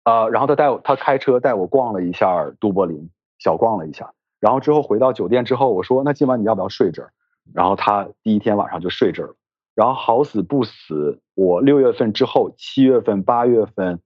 [0.04, 4.12] 呃，然后他带我他开车带我逛了一下都柏林，小逛了一下。
[4.38, 7.11] 然后之后回到酒店之后，我说那今晚你要不要睡这儿？
[7.54, 9.35] 然后他第一天晚上就睡这儿了。
[9.74, 14.00] 然后好死不死，我六月份之后，七月份、八月份，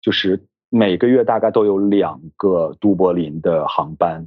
[0.00, 4.26] 就是每个月大概都有两个都柏林的航班。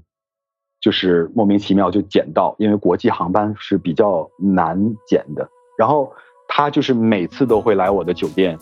[0.79, 5.49] 就是莫名其妙就捡到，因为国际航班是比较难捡的。
[5.75, 6.13] 然后
[6.47, 8.55] 他就是每次都会来我的酒店，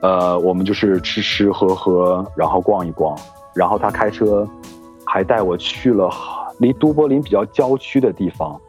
[0.00, 3.18] 呃，我们就是吃吃喝喝，然后逛一逛。
[3.52, 4.48] 然后他开车
[5.04, 6.08] 还带我去了
[6.60, 8.60] 离都柏林比较郊区的地方。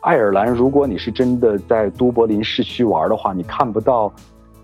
[0.00, 4.10] 爱尔兰，如果你是真的在都柏林市区玩的话，你看不到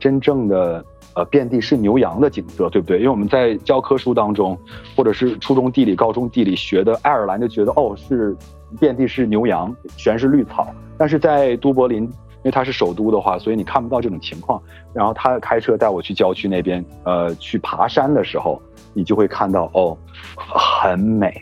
[0.00, 0.82] 真正的。
[1.16, 2.98] 呃，遍地是牛羊的景色，对不对？
[2.98, 4.56] 因为我们在教科书当中，
[4.94, 8.36] 或者是初中地理、高中地理学的爱尔兰，就觉得哦，是
[8.78, 10.68] 遍地是牛羊，全是绿草。
[10.98, 12.10] 但是在都柏林，因
[12.42, 14.62] 为它是首都的话，所以你看不到这种情况。
[14.92, 18.60] 然后他开车带我去郊区那边，呃，去爬山的时候，
[18.92, 19.96] 你就会看到哦，
[20.36, 21.34] 很美。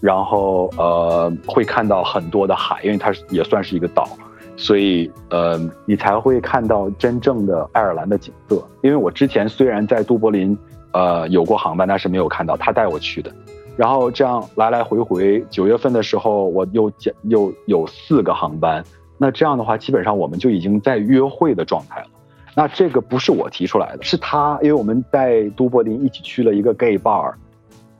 [0.00, 4.08] 然后呃，会看到很多的海，因为它也算是一个岛。
[4.56, 8.66] 所以，呃，你才会看到真正的爱尔兰的景色。
[8.82, 10.56] 因为我之前虽然在都柏林，
[10.92, 13.30] 呃，有过航班，但是没有看到他带我去的。
[13.76, 18.82] 然后这样来来回回，九月份的时候我又减又有四个航班。
[19.18, 22.06] 那这样的话，基本上我们就已经在约会的状态了。
[22.54, 27.34] 那这个不是我提出来的，是他，因为我们在都柏林一起去了一个 gay bar，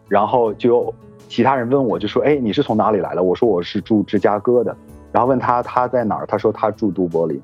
[0.08, 0.94] 然后就
[1.28, 4.74] 其他人问我，就说：“哎，你是从哪里来的？”我说：“我是住芝加哥的。”
[5.16, 7.42] 然后问他他在哪儿，他说他住都柏林，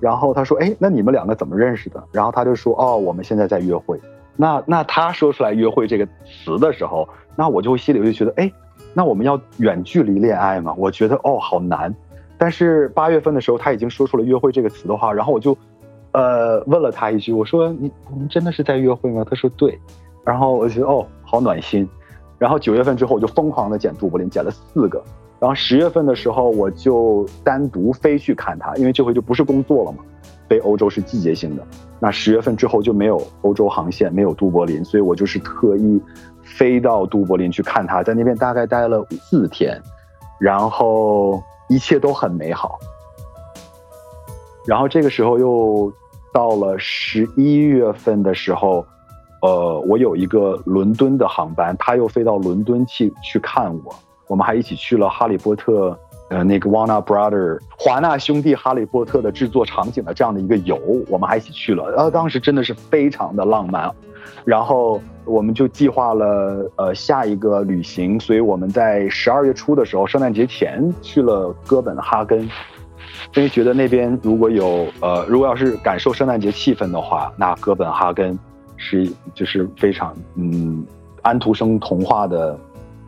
[0.00, 2.02] 然后他说哎，那你们两个怎么认识的？
[2.10, 4.00] 然后他就说哦，我们现在在约会。
[4.34, 8.52] 那那他说出来约会这个词的时候，那我就会心里就觉得哎，
[8.92, 10.74] 那我们要远距离恋爱吗？
[10.76, 11.94] 我觉得哦好难。
[12.36, 15.56] 但是八月份的时候他已经说出了约会这个词的话，然后我就
[16.10, 19.24] 呃问了他一句，我说你我们真的是在约会吗？
[19.30, 19.78] 他说对。
[20.24, 21.88] 然后我觉得哦好暖心。
[22.36, 25.00] 然后九月份之后我就疯狂的剪都柏林，剪了四个。
[25.42, 29.98] 然后十月份的时候，我就单独飞去看他，因为这回就不是工作了嘛，
[30.48, 31.66] 飞欧洲是季节性的。
[31.98, 36.00] 那十月份之后就没有欧洲航线，没有都柏林，所以我就是特意
[36.44, 39.82] 飞到都柏林去看他，在那边大概待了四天，
[40.38, 42.78] 然后一切都很美好。
[44.64, 45.92] 然后这个时候又
[46.32, 48.86] 到了十一月份的时候，
[49.40, 53.92] 呃，我有一个伦敦的航班，他又飞到伦敦去去看我。
[54.32, 55.90] 我们还一起去了《哈利波特》
[56.30, 60.78] 呃，那个 Warner Brother 华纳兄弟《哈利波特》的制作场景的这样的一个游，
[61.10, 61.84] 我们还一起去了。
[61.98, 63.90] 呃当时真的是非常的浪漫，
[64.42, 72.40] 然后我们就计划了呃下一个旅行，所以我们在十二月初的时候，圣诞节前去了哥本哈根，
[73.34, 78.38] 因为觉得那边如果有呃如果要是感受圣诞节气氛的话，那哥本哈根
[78.78, 80.82] 是就是非常嗯
[81.20, 82.58] 安徒生童话的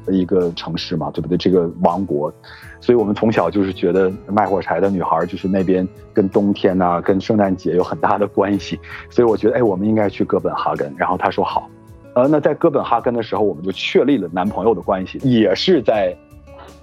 [0.05, 1.37] 的一个城市嘛，对不对？
[1.37, 2.33] 这个王国。
[2.81, 8.79] 所以我们从小就是觉得卖火柴的女孩就是那边跟冬天呐、跟圣诞节有很大的关系。
[9.09, 10.95] 所以我觉得，哎，我们应该去哥本哈根。
[10.99, 11.71] 然后他说好，
[12.15, 16.15] 呃，那在哥本哈根的时候，我们就确立了男朋友的关系，也是在，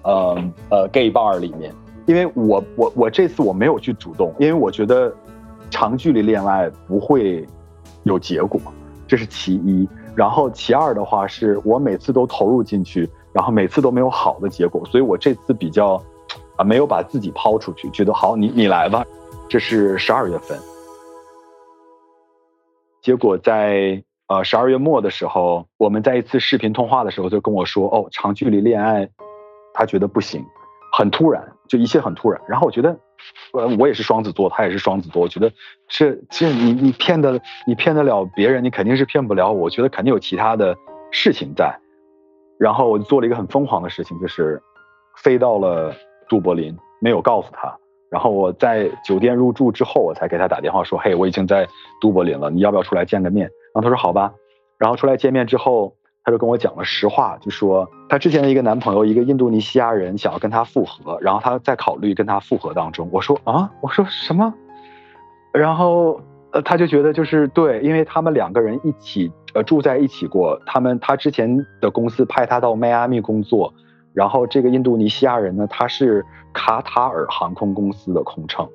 [0.02, 0.36] 呃
[0.70, 1.72] 呃 gay bar 里面。
[2.08, 5.14] 因为我我我这次我没有去主动，因为我觉得
[5.70, 7.48] 长距离恋爱不会
[8.04, 8.60] 有结果，
[9.08, 9.88] 这是其一。
[10.16, 13.10] 然后其二的话，是我每次都投入进去。
[13.34, 15.94] 然后每次都没有好的结果，所以我这次比较，
[16.58, 19.06] 啊，没有把自己抛出去，觉得好，你你来吧。
[19.48, 20.60] 这是十二月份，
[23.02, 29.10] 结果在呃十二月末的时候，我们在一次视频通话的时候就跟我说，哦，长距离恋爱，
[29.74, 30.44] 他觉得不行，
[30.92, 32.42] 很突然，就一切很突然。
[32.50, 32.94] 然后我觉得，
[33.54, 35.52] 呃，我也是双子座，他也是双子座，我觉得
[35.88, 40.76] 这这你你骗得你骗得了别人，你肯定是骗不了我，我觉得肯定有其他的
[41.12, 41.78] 事情在。
[42.60, 44.62] 然后我就做了一个很疯狂的事情，就是
[45.18, 45.94] 飞到了
[46.30, 47.76] 杜柏林，没有告诉他。
[48.12, 51.68] 然后我在酒店入住之后，我才给他打电话说：“嘿，我已经在
[52.02, 54.34] 都柏林了，你要不要出来见个面？”然后他说：“好吧。”
[54.78, 63.10] 然后出来见面之后，他就跟我讲了实话，就说他之前的一个男朋友，一个印度尼西亚人，想要跟他复合，然后他在考虑跟他复合当中。
[63.12, 64.54] 我说：“啊，我说什么？”
[65.54, 69.32] 然后呃，他就觉得就是对，因为他们两个人一起。
[69.54, 70.58] 呃，住在一起过。
[70.66, 73.74] 他们他之前的公司派他到迈阿密工作，
[74.14, 78.66] 然后这个印度尼西亚人呢，他是卡塔尔航空公司的空乘，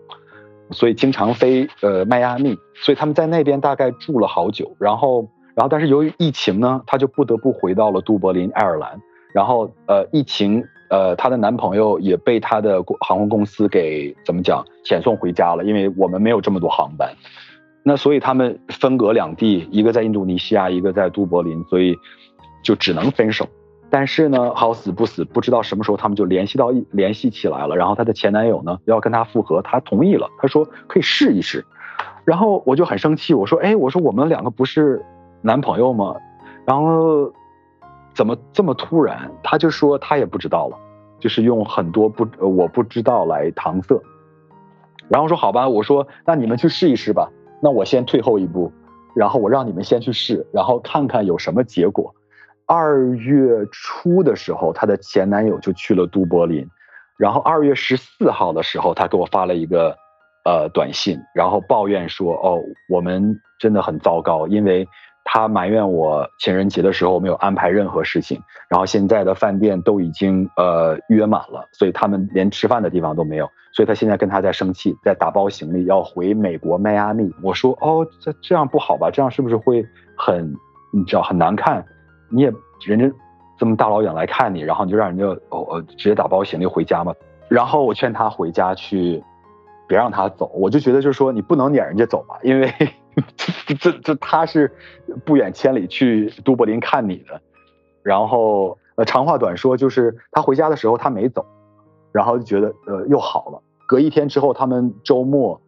[0.72, 4.76] 所以经常飞呃迈阿密，所以他们在那边大概住了好久。
[4.78, 9.00] 然后，然后但是由于疫情呢，她就不得不回到了都柏林，爱尔兰。
[9.32, 17.10] 然后呃，疫情呃，她的男朋友也被她的航空公司给怎么讲遣送回家了，因为我们没有这么多航班。
[17.82, 21.96] 那所以他们分隔两地，一个在印度尼西亚，一个在都柏林，所以
[22.62, 23.48] 就只能分手。
[23.88, 27.76] 但是呢，好死不死，不知道什么时候他们就联系到联系起来了。
[27.76, 31.64] 然后她的前男友呢要跟她复合，她同意了，她说可以试一试。
[32.24, 35.00] 然后我就很生气，我说哎，我说我们两个不是
[35.46, 36.16] 男朋友吗？
[36.66, 37.32] 然后
[38.12, 39.30] 怎么这么突然？
[39.44, 40.76] 他就说他也不知道了，
[41.20, 43.96] 就是用很多不我不知道来搪塞。
[45.08, 47.30] 然后说好吧，我说那你们去试一试吧。
[47.62, 48.72] 那我先退后一步，
[49.14, 52.12] 然后我让你们先去试，然后看看有什么结果。
[52.66, 56.68] 二月初的时候，她的前男友就去了都柏林，
[57.16, 59.96] 然后二月十四号的时候，他给我发了一个
[60.44, 64.84] 呃短信，然后抱怨说：“哦，我们真的很糟糕，因为。”
[65.28, 77.28] 他埋怨我情人节的时候没有安排任何事情，然后现在的饭店都已经呃约满了，所以他们连吃饭的地方都没有，所以他现在跟他在生气，在打包行李要回美国迈阿密。
[77.42, 79.10] 我说哦，这这样不好吧？
[79.10, 79.84] 这样是不是会
[80.16, 80.54] 很
[80.92, 81.84] 你知道很难看？
[82.30, 82.52] 你也
[82.86, 83.10] 人家
[83.58, 87.12] 这么大老远来看你，然后你就让人家哦呃直接打包行李回家嘛？
[87.48, 89.20] 然后我劝他回家去，
[89.88, 90.52] 别让他走。
[90.54, 92.72] 我就觉得就是说你不能撵人家走吧，因为。
[93.66, 94.70] 这这这他是
[95.24, 97.40] 不远千里去都柏林看你的，
[98.02, 101.46] 然后呃长话短说，就是他回家的时候他没走，
[102.12, 103.62] 然后就觉得呃又好了。
[103.86, 105.58] 隔一天之后，他们周末，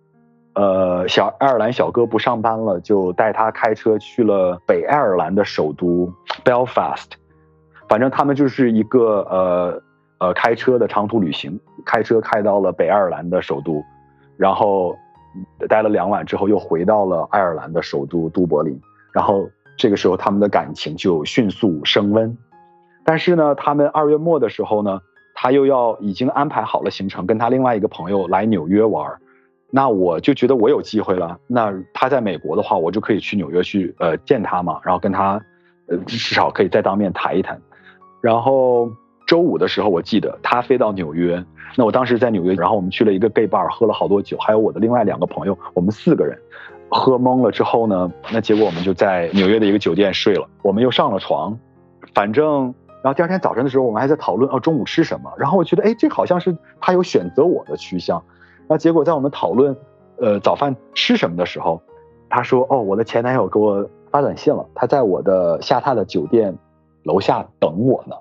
[0.55, 6.13] 呃小爱尔兰小哥不上班了，就带他开车去了北爱尔兰的首都
[6.45, 7.13] Belfast，
[7.89, 9.83] 反正他们就是一个呃
[10.19, 13.83] 呃开车的长途旅行，开车开到了北爱尔兰的首都，
[14.37, 14.95] 然后。
[15.69, 18.81] 待了两晚之后，又回到了爱尔兰的首都都柏林。
[19.13, 22.37] 然后这个时候，他们的感情就迅速升温。
[23.05, 25.01] 但是呢，他们二月末的时候呢，
[25.35, 29.19] 他又要已经安排好了行程，跟他另外一个朋友来纽约玩。
[29.71, 31.39] 那我就觉得我有机会了。
[31.47, 35.41] 那他在美国的话，我就可以去纽约去呃见他嘛，然后跟他
[35.89, 37.61] 呃至少可以再当面谈一谈。
[38.21, 38.91] 然后。
[39.29, 41.45] 周五的时候，我记得他飞到纽约，
[41.77, 46.37] 那我当时在纽约，然后我们去了一个 gay bar，喝了好多酒，还有我的另外两个朋友，我们四个人
[46.89, 51.59] 喝懵了之后呢，那结果我们就在纽约的一个酒店睡了，我们又上了床，
[52.15, 58.25] 反正，然后第二天早晨的时候，我们还在讨论哦中午吃什么，然后我觉得哎这好像是他有选择我的趋向，
[58.67, 59.77] 那结果在我们讨论
[60.19, 61.83] 呃早饭吃什么的时候，
[62.31, 66.57] 他说哦我的前男友给我发短信了，他在我的下榻的酒店
[67.03, 68.17] 楼下等我呢。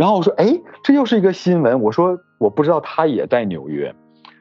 [0.00, 1.82] 然后我说，哎，这又是一个新闻。
[1.82, 3.94] 我说，我不知道他也在纽约。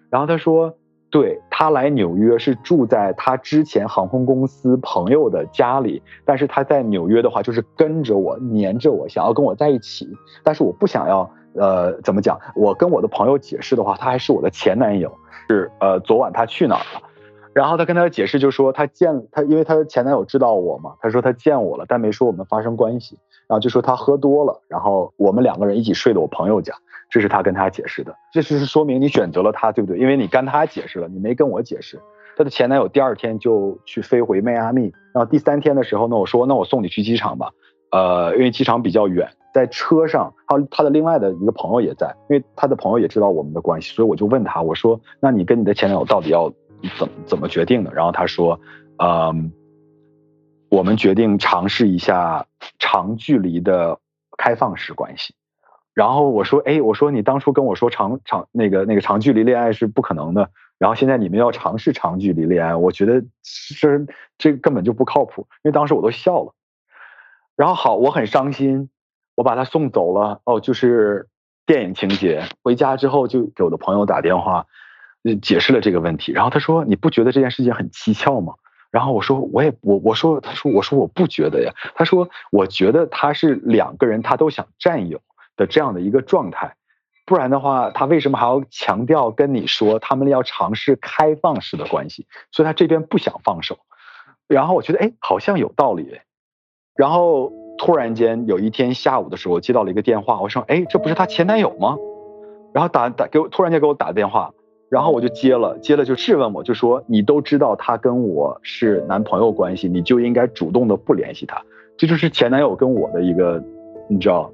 [0.10, 0.74] 然后他说，
[1.10, 10.08] 对他来纽约是住在他之前航空公司朋友的家里，但是他在纽约的话就是跟着我，黏着我，想要跟我在一起。
[10.46, 12.40] 但是我不想要，呃，怎么讲？
[12.56, 15.14] 我跟我的朋友解释的话，他还是我的前男友。
[15.50, 17.02] 是，呃，昨晚他去哪儿了？
[17.52, 23.20] 然后他跟他的解释就说他见他，因为他前男友知道我嘛，他说他见我了，但没说我们发生关系。
[23.50, 26.74] 然后就说他喝多了，然后我们两个人一起睡的我朋友家。
[27.12, 29.98] 这是他跟他解释的，这就是说明你选择了他，对不对？
[29.98, 32.00] 因为你跟他解释了，你没跟我解释。
[32.38, 37.50] 他的前男友第二天就去飞回迈阿密，然后第三天的时候呢，我说那我送你去机场吧，
[37.92, 46.54] 呃，因为机场比较远，在车上，他他的另外的一个朋友也在，因为他的朋友也知道我们的关系，所以我就问他，我说那你跟你的前男友到底要
[47.00, 47.92] 怎怎么决定的？
[47.92, 48.60] 然后他说，
[49.04, 49.52] 嗯，
[50.70, 52.46] 我们决定尝试一下
[52.78, 54.00] 长距离的
[54.38, 55.36] 开放式关系。
[55.94, 63.22] 然后我说，哎，我说你当初跟我说长长那个那个长距离恋爱是不可能的，然后现在你们要尝试长距离恋爱，我觉得
[63.78, 64.06] 这
[64.38, 66.54] 这根本就不靠谱，因为当时我都笑了。
[67.58, 68.90] 然后好，我很伤心，
[69.36, 70.40] 我把他送走了。
[70.46, 71.28] 哦，就是
[71.66, 72.44] 电影情节。
[72.64, 74.68] 回家之后就给我的朋友打电话，
[75.42, 76.32] 解释了这个问题。
[76.32, 78.54] 然后他说，你不觉得这件事情很蹊跷吗？
[78.92, 81.74] 然后我说，我也我我说，他说我说我不觉得呀。
[81.96, 85.22] 他说，我觉得他是两个人，他都想占有。
[85.60, 86.78] 的这样的一个状态，
[87.26, 92.26] 不然的话，他为什么还要强调跟你说他们要尝试开放式的关系？
[92.50, 93.78] 所以他这边不想放手。
[94.48, 96.18] 然后我觉得，哎，好像有道理。
[96.96, 101.98] 然后突然间有一天下午的时候，接到了一个电话，我说，哎，这不是他前男友吗？
[102.74, 104.54] 然后打打给我，突然间给我打电话，
[104.90, 111.62] 然后我就接了，接了就质问我，就说你都知道他跟我是男朋友关系，你就应该主动的不联系他。
[111.98, 113.64] 这就是前男友跟我的一个，
[114.10, 114.52] 你知道。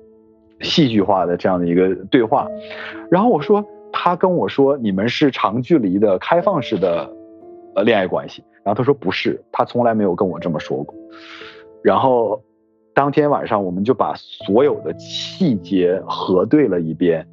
[0.62, 2.48] 戏剧化的这样的一个对话，
[3.12, 7.12] 然后我说他跟我说你们是长距离的开放式的
[7.76, 10.96] 呃恋爱关系，然后他说不是，他从来没有跟我这么说过。
[11.84, 12.42] 然后
[12.94, 17.28] 当天晚上我们就把所有的细节核对了一遍。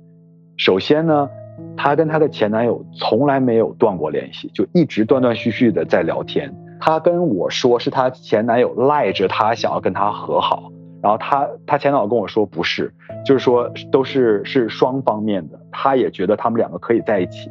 [0.56, 1.30] 首先呢，
[1.76, 6.54] 她跟她的前男友从来没有断过联系，就一直断断续续的在聊天。
[6.80, 10.70] 她跟我说是她前男友赖着她想要跟她和好。
[11.02, 12.92] 然后她她前男友跟我说不是，
[13.24, 17.50] 就是说都是是双方面的，他也觉得他们两个可以在一起。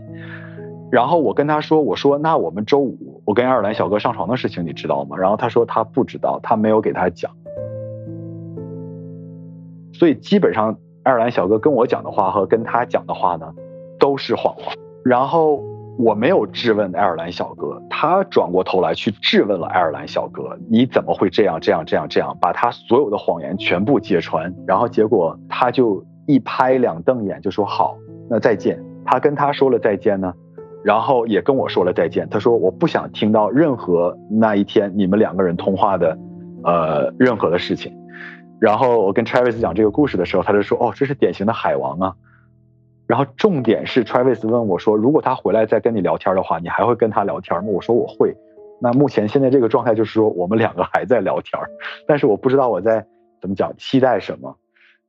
[0.89, 5.17] 然后我跟她说，我说那我们周五我跟爱尔兰小哥上床的事情你知道吗？
[5.17, 7.31] 然后她说她不知道，她没有给他讲。
[9.93, 13.53] 所以基本上爱尔兰小哥跟我讲的话和跟他讲的话呢，
[14.01, 14.73] 都是谎话。
[15.05, 15.63] 然后。
[15.97, 27.95] 我没有质问爱尔兰小哥，他转过头来去质问了爱尔兰小哥：“你怎么会这样这样这样这样？”把他所有的谎言全部揭穿，然后结果他就一拍两瞪眼，就说：“好，
[28.29, 30.33] 那再见。”他跟他说了再见呢，
[30.83, 32.27] 然后也跟我说了再见。
[32.29, 36.17] 他说：“我不想听到任何那一天你们两个人通话的，
[36.63, 37.93] 呃，任何的事情。”
[38.59, 42.15] 然后我跟 Travis 讲这个故事的时候，他就说：“哦，这是典型的海王啊。”
[43.11, 48.33] 然后重点是，Travis 问我说：“如果他回来再跟你聊天的话，你还会跟他聊天吗？”我说：“我会。”
[48.79, 51.61] 那目前现在这个状态就是说，我们两个还在聊天，
[52.07, 53.05] 但是我不知道我在
[53.41, 54.55] 怎么讲，期待什么。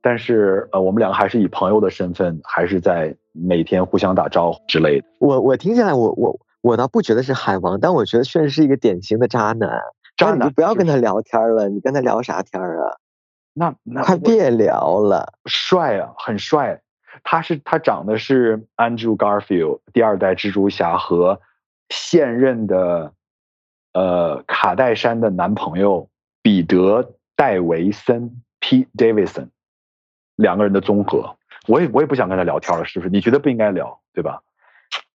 [0.01, 5.05] 但是呃，我们两个还是以朋友的身份，还是在每天互相打招呼之类的。
[5.21, 9.79] 我我听下来，我我我倒不觉得是海王，但我觉得确实是一个典型的渣男。
[10.17, 12.97] 渣男，你不要跟他聊天了，你跟他聊啥天啊？
[13.53, 16.81] 那那快别聊了，帅啊，很帅。
[17.23, 21.41] 他是他长的是 Andrew Garfield 第二代蜘蛛侠和
[21.89, 23.13] 现任的
[23.93, 26.09] 呃卡戴珊的男朋友
[26.41, 29.47] 彼得戴维森 P Davidson
[30.35, 33.09] 两个人的综合，我也我也不想跟他聊天了，是不是？
[33.09, 34.41] 你觉得不应该聊，对吧？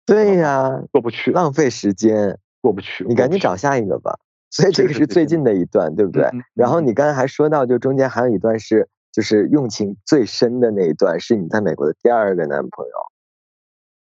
[0.05, 4.19] 对呀，过不去，浪费时间，过不去，你赶紧找下一个吧。
[4.51, 6.29] 所以这个是最近的一段，对不对？
[6.55, 8.89] 然后你刚才还说到，就中间还有一段是。
[9.15, 12.93] 就是用情最深的那一段，是你在美国的第二个男朋友。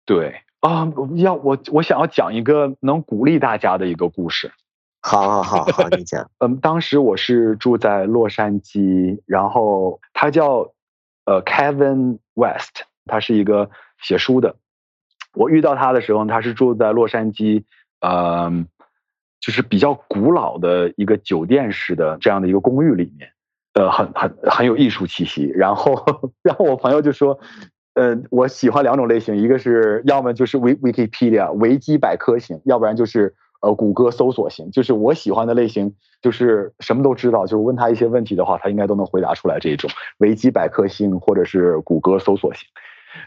[0.05, 4.51] 对啊，要我我想要讲一个能鼓励大家的一个故事。
[5.01, 6.29] 好好好好，你讲。
[6.43, 10.73] 嗯，当时我是住在洛杉矶，然后他叫
[11.23, 13.69] 呃 Kevin West，他是一个
[14.01, 14.57] 写书的。
[15.33, 17.63] 我遇到他的时候，他是住在洛杉矶，
[18.01, 18.67] 嗯，
[19.39, 23.31] 就是比较古老的一个酒店式的这样的一个公寓里面。
[23.79, 25.49] 呃，很很很有艺术气息。
[25.55, 26.03] 然后，
[26.43, 27.39] 然后我朋友就说，
[27.93, 34.69] 呃，我喜欢两种类型，一个是要么就是维 Wikipedia 维基百科型，要不然就是呃谷歌搜索型。
[34.71, 42.67] 就是我喜欢的类型，就是什么都知道，就是问他一些问题的话，他应该都能回答出来这种维基百科型或者是谷歌搜索型。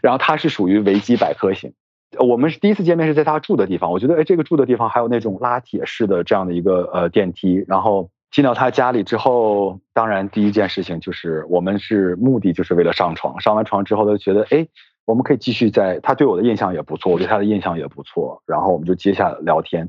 [0.03, 1.73] 然后他是属于维基百科型。
[2.19, 14.67] 我们是第一次见面是在他住的地方，我觉得哎，这个住的地方还有那种拉铁式的这样的一个呃电梯，然后进到他家里之后，当然第一件事情就是我们是目的就是为了上床，上完床之后他就觉得哎，
[15.05, 19.87] 我们可以继续在，他对我的印象也不错，我对他的印象也不错，然后我们就接下来聊天。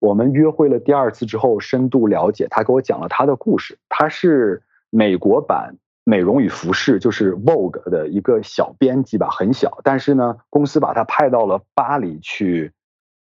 [0.00, 5.76] 我们约会了第二次之后，深度了解，他给我讲了他的故事，他是美国版。
[6.06, 12.72] 美容与服饰就是 Vogue 的一个小编辑吧，很小，但是呢，公司把他派到了巴黎去，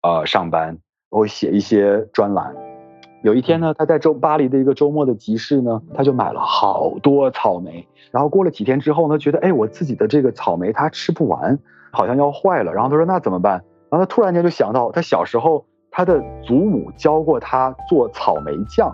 [0.01, 0.79] 呃，上班，然
[1.11, 2.64] 后写一些专栏。
[3.25, 7.87] 有一天呢，他在周巴黎的一个周末的集市呢，他就买了好多草莓。
[8.11, 11.57] 然后过了几天之后呢，觉得哎，我自己的这个草莓他吃不完，
[11.89, 12.71] 好像要坏了。
[12.71, 13.53] 然后他说那怎么办？
[13.89, 18.93] 然后他突然间就想到，他小时候他的祖母教过他做草莓酱。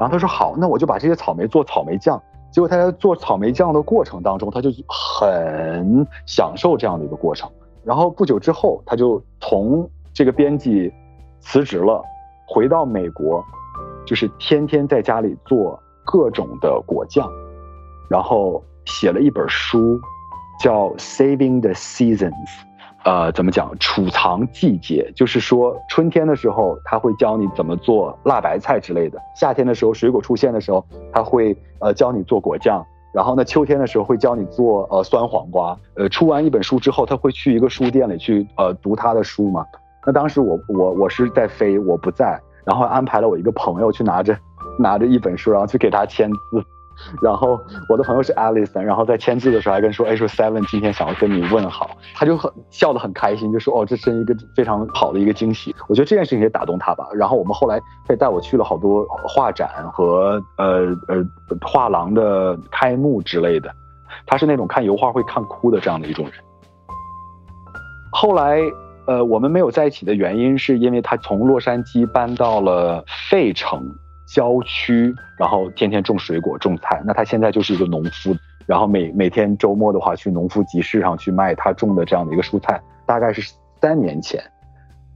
[0.00, 2.20] 然后他说好，那我就把这些草莓做草莓酱。
[2.50, 7.48] 结果他在做草莓酱的过程当中，他就很享受这样的一个过程。
[7.84, 10.92] 然后不久之后，他就从这个编辑
[11.38, 12.02] 辞职了，
[12.48, 13.44] 回到美国，
[14.08, 17.30] 就是天天在家里做各种的果酱，
[18.08, 20.00] 然后写了一本书，
[20.58, 22.32] 叫《Saving the Seasons》。
[23.04, 23.70] 呃，怎么讲？
[23.78, 30.82] 储藏季节，就是说春天的时候，他会教你怎么做辣白菜之类的；夏天的时候，水果出现的时候，
[31.12, 32.82] 他会呃教你做果酱；
[33.12, 35.78] 然后呢，秋天的时候会教你做呃酸黄瓜。
[35.96, 39.66] 呃，出完一本书之后，他会去一个书店里去呃读他的书嘛。
[40.06, 44.36] 那当时我我我是在飞，我不在，然后安排了我一个朋友去拿着
[44.78, 46.62] 拿着一本书，然后去给他签字。
[47.22, 47.56] 然后
[47.88, 55.72] 我的朋友是 Alison，然后在签字的时候还跟说，哎，说 Seven 今天想要跟你问好，他就很笑得很开心，就说，哦，这是一个非常好的一个惊喜。
[55.88, 57.06] 我觉得这件事情也打动他吧。
[57.14, 61.24] 然后我们后来他也带我去了好多画展和呃呃
[61.64, 63.72] 画廊的开幕之类的。
[64.26, 66.34] 他是那种看油画会看哭的这样的一种人。
[68.10, 68.58] 后来
[69.08, 73.82] 呃我们没有在一起的原因是因为他从洛杉矶搬到了费城。
[74.30, 77.02] 郊区，然后天天种水果、种菜。
[77.06, 78.36] 那他现在就是一个农夫，
[78.66, 82.78] 然后每每天周末的话去农夫集市上去卖他种的这样的一个蔬菜。
[83.06, 83.40] 大概是
[83.80, 84.38] 三年前，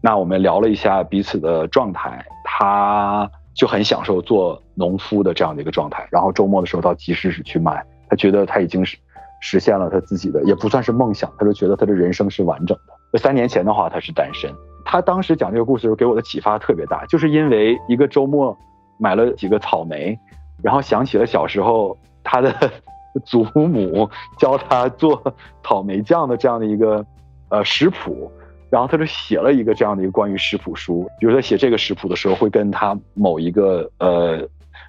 [0.01, 6.09] 那我们聊了一下彼此的状态，他就很享受做农夫的这样的一个状态。
[6.11, 8.97] 然后周末的时候到集市去卖，他觉得他已经是
[9.43, 12.95] 实现了他自己的，也不算是梦想，他就觉得他的人生是完整的。
[13.19, 14.51] 三年前的话，他是单身。
[14.85, 18.57] 他当时讲这个故事的时候，给我的启发特别大，就是因为一个周末。
[18.99, 20.17] 买了几个草莓，
[20.63, 22.55] 然后想起了小时候他的
[23.25, 24.09] 祖母
[24.39, 25.21] 教他做
[25.65, 27.05] 草莓酱的这样的一个
[27.49, 28.31] 呃食谱，
[28.71, 31.05] 然后他就写了一个这样的一个关于食谱书。
[31.19, 34.47] 比如说写这个食谱的时候，会跟他某一个呃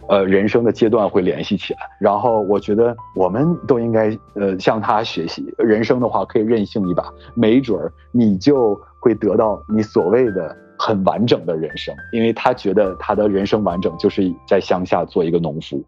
[0.09, 1.79] 呃人生的阶段会联系起来。
[1.99, 7.03] 然后我觉得我们都应该呃向他学习，人生的话可以任性一把，
[7.35, 10.57] 没准儿你就会得到你所谓的。
[10.75, 15.81] 很完整的人生， 因为他觉得他的人生完整就是在乡下做一个农夫。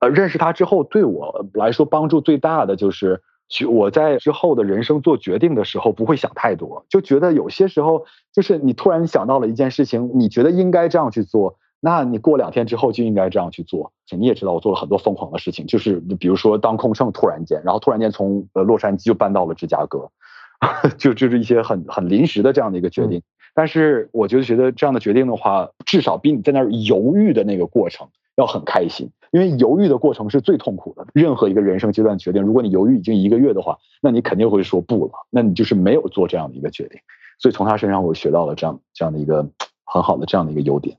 [0.00, 3.20] 呃，认识他之后，对我来说帮助最大的就是，
[3.68, 13.92] 我在之后的人生做决定的时候不会想太多，就觉得有些时候就是你突然想到了一件事情，你觉得应该这样去做，那你过两天之后就应该这样去做。
[14.10, 20.10] 你也知道，我做了很多疯狂的事情，就是比如说当空乘突然间，然后突然间从呃洛杉矶就搬到了芝加哥，
[20.98, 23.22] 就就是一些很很临时的这样的一个决定。
[23.54, 31.06] 但是我就觉得这样的决定的话，至少比你在那儿犹豫的那个过程要很开心，因为犹豫的过程是最痛苦的。
[31.14, 37.00] 任何一个人生阶段决定，如果你犹豫已经一个月的话，那你肯定会说不了，那你就是没有做这样的一个决定。
[37.38, 39.48] 所以从他身上我学到了这样这样的一个
[39.84, 40.96] 很好的这样的一个优点。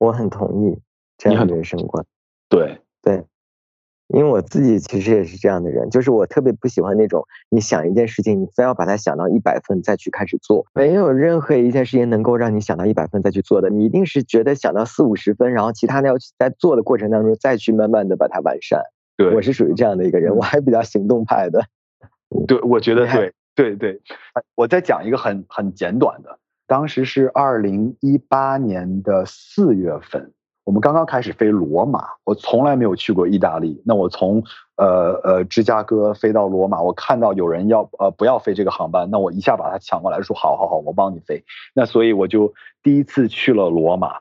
[0.00, 0.76] 我很同意
[1.16, 2.04] 这样的人生观。
[2.48, 3.24] 对对。
[4.12, 18.82] 因为我自己其实也是这样的人，就是我特别不喜欢那种你想一件事情，你非要把它想到一百分再去开始做，没有任何一件事情能够让你想到一百分再去做的，你一定是觉得想到四五十分，然后其他的要在做的过程当中再去慢慢的把它完善。
[19.16, 21.62] 对，我是属于这样的一个人，我还比较行动派的。
[22.48, 24.00] 对，我觉得对对对。
[24.56, 26.36] 我再讲一个很很简短的，
[26.70, 30.30] 当时是二零一八年的四月份。
[30.62, 33.82] 我们刚刚开始飞罗马，我从来没有去过意大利。
[33.84, 34.44] 那我从
[34.76, 41.42] 呃呃芝加哥飞到罗马，我看到有人要呃不要飞这个航班，那我一下把它抢过来，说好好好，我帮你飞。
[41.74, 42.54] 那所以我就
[42.84, 44.18] 第一次去了罗马。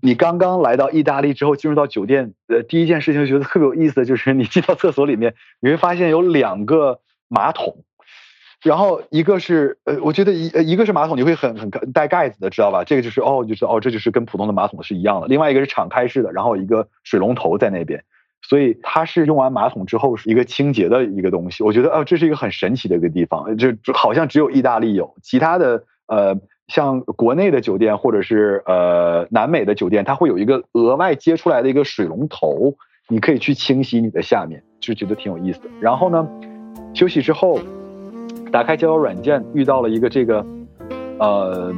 [0.00, 7.78] 你刚刚来到意大利之后，进入到酒店，呃，第一件事情觉得特别有意思的就是你进到厕所里面，你会发现有两个马桶。
[8.62, 12.84] 然后一个是呃，我觉得一呃一个是马桶，你会很很带盖子的，知道吧？
[12.84, 15.26] 这个就是哦，就是哦，这就是跟普通的马桶是一样的。
[15.26, 18.04] 另外一个是敞开式的，然后一个水龙头在那边。
[18.44, 21.62] 所以它是用完马桶之后是一个清洁的一个东西。
[21.62, 26.36] 我觉得啊，这是一个很神奇的一个地方，就好像只有意大利有，其他的呃，
[26.66, 32.74] 像国内的酒店或者是呃南美的酒店，它会有一个额外接出来的一个水龙头，
[33.08, 35.68] 你可以去清洗你的下面，就觉得挺有意思的。
[35.80, 36.28] 然后呢，
[36.94, 37.60] 休息之后，
[38.52, 40.44] 打开交友软件，遇到了一个这个
[41.18, 41.74] 呃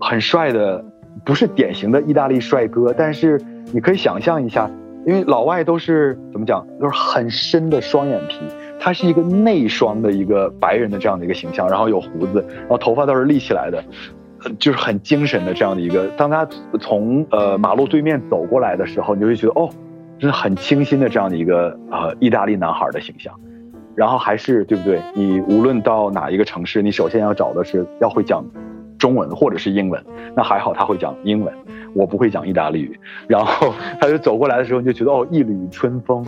[0.00, 0.84] 很帅的，
[1.24, 3.40] 不是典型的意大利帅哥，但是
[3.72, 4.68] 你可以想象一下。
[5.06, 8.40] 因为老外都是怎么讲，都是很深的双眼皮，
[8.80, 13.84] 他是一个内双的一个白人的这样的一个形象，然后有胡子，然后头发都是立起来的，
[14.58, 16.08] 就是很精神的这样的一个。
[16.16, 16.44] 当他
[16.80, 19.70] 从呃马路对面走过来的时候，你就会觉得哦，
[20.18, 23.32] 真的很清新的这样的一个呃意大利男孩的形象。
[23.96, 25.00] 然后还是对不对？
[25.14, 28.44] 你无论到哪一个城市，你首先要找的是要会讲
[28.98, 30.00] 中文或者是英文。
[30.36, 31.52] 那还好他会讲英文。
[31.94, 36.22] 我不会讲意大利语，然后他就走过来的时候，你就觉得哦，一缕春风。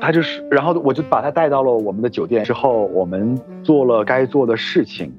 [0.00, 5.12] 他就是，然后我就把他带到了我们的酒店之后，我们做了该做的事情，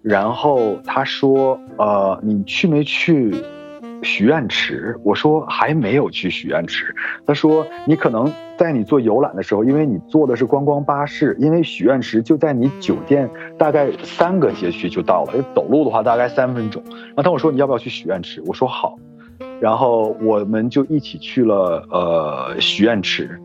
[0.00, 3.34] 然后他说，呃，你去没去？
[4.02, 6.94] 许愿池，我说还没有去许愿池。
[7.26, 16.82] 他说你可能在你做游览的时候，因为你坐的是观光巴士，因为许愿池就在你酒店大概三个街区就到了，走路的话大概三分钟。
[16.90, 18.42] 然后他我说你要不要去许愿池？
[18.46, 18.96] 我说好，
[19.60, 23.40] 然后我们就一起去了呃许愿池。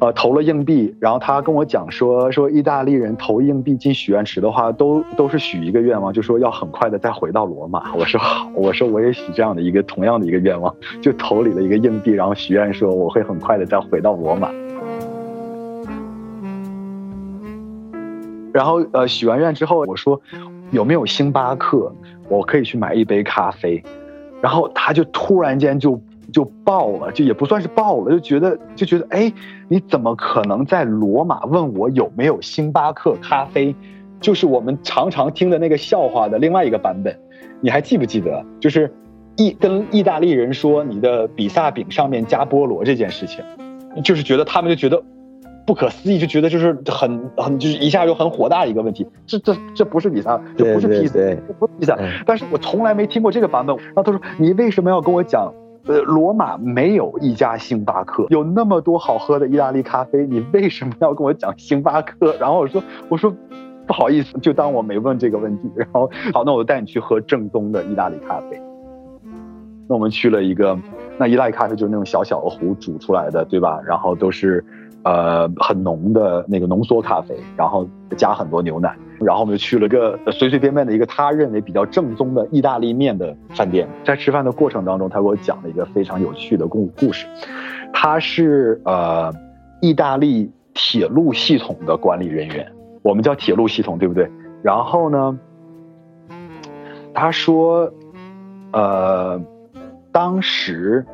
[0.00, 7.92] 呃，投了硬币，然后他跟我讲说，说意大利人投硬币进许愿池的话，都都是许一个愿望，就说要很快的再回到罗马。
[7.96, 10.72] 我说好，我说我也许这样的一个同样的一个愿望，
[11.02, 14.48] 就投里了一个硬币，然后许愿说我会很快的再回到罗马。
[18.52, 20.20] 然后呃，许完愿之后，我说
[20.70, 21.92] 有没有星巴克，
[22.28, 23.82] 我可以去买一杯咖啡。
[24.40, 26.00] 然后他就突然间就。
[26.32, 29.32] 就爆了，就也不算是爆了，就觉得就觉得，哎，
[29.68, 33.74] 你怎么可能在罗马问我有没有星巴克咖啡？
[34.20, 37.16] 就是我们常常听的那个笑话的另外一个版本，
[37.60, 38.44] 你还记不记得？
[38.58, 38.92] 就是
[39.36, 43.44] 意跟意大利人说你的比萨饼上面加菠萝这件事情，
[44.02, 45.00] 就是觉得他们就觉得
[45.64, 49.06] 不可思议，就觉得就是很很就是一下就很火大的一个问题。
[49.24, 51.14] 这这这不是比萨，这不是披萨，
[51.58, 51.96] 不是披萨。
[52.26, 53.76] 但是我从来没听过这个版本。
[53.76, 55.54] 然后他说，你为什么要跟我讲？
[55.88, 62.36] 呃，罗马没有一家星巴克，有那么多好喝的意大利咖啡，你为什么要跟我讲星巴克？
[62.38, 63.34] 然后我说，我说
[63.86, 65.70] 不好意思，就当我没问这个问题。
[65.74, 68.60] 然后好，那我带你去喝正宗的意大利咖啡。
[69.88, 70.78] 那我们去了一个，
[71.16, 73.80] 那意大利咖啡就是那种小小的壶煮出来的，对吧？
[73.86, 74.62] 然后都是
[75.04, 78.96] 呃很浓的那个浓缩咖啡，然后加很多牛奶。
[79.20, 87.26] 然后我们就去了个随随便便的一个他认为比较正宗的意大利面的饭店，在吃饭的过程当中，他给我讲了一个非常有趣的故故事。
[87.92, 89.32] 他是呃
[89.80, 92.70] 意大利铁路系统的管理人员，
[93.02, 94.30] 我们叫铁路系统，对不对？
[94.62, 95.36] 然后呢，
[97.12, 97.92] 他说，
[98.72, 99.40] 呃，
[100.12, 101.04] 当时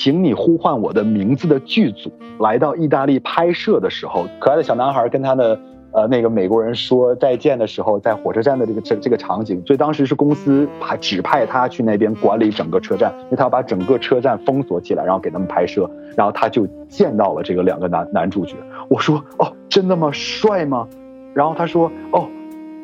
[0.00, 5.58] 请你呼唤我的名字的剧组来到意大利拍摄的时候，可爱的小男孩跟他的。
[5.90, 15.90] 呃，那个美国人说再见的时候，在火车站的这个这这个场景，所以当时是公司派指派他去那边管理整个车站，因为他要把整个车站封锁起来，然后给他们拍摄。
[16.14, 18.54] 然后他就见到了这个两个男男主角。
[18.90, 20.10] 我说哦，真的吗？
[20.12, 20.86] 帅吗？
[21.32, 22.28] 然后他说哦，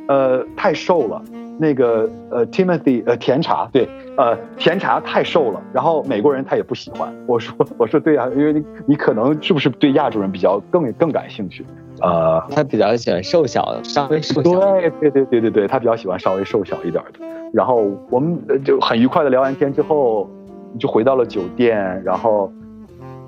[0.09, 1.23] 呃，太瘦了。
[1.59, 5.61] 那个呃，Timothy 呃，甜茶对，呃，甜茶太瘦了。
[5.73, 7.15] 然后美国人他也不喜欢。
[7.27, 11.65] 我说我说对啊，因为你你可能是不是对亚洲人比较更更感兴趣？
[12.01, 14.61] 呃，他比较喜欢瘦小，稍微瘦小。
[14.81, 17.21] 对对对对对对，他比较喜欢稍微瘦小一点的。
[17.53, 20.29] 然后我们就很愉快的聊完天之后，
[20.77, 22.03] 就回到了酒店。
[22.03, 22.53] 然后，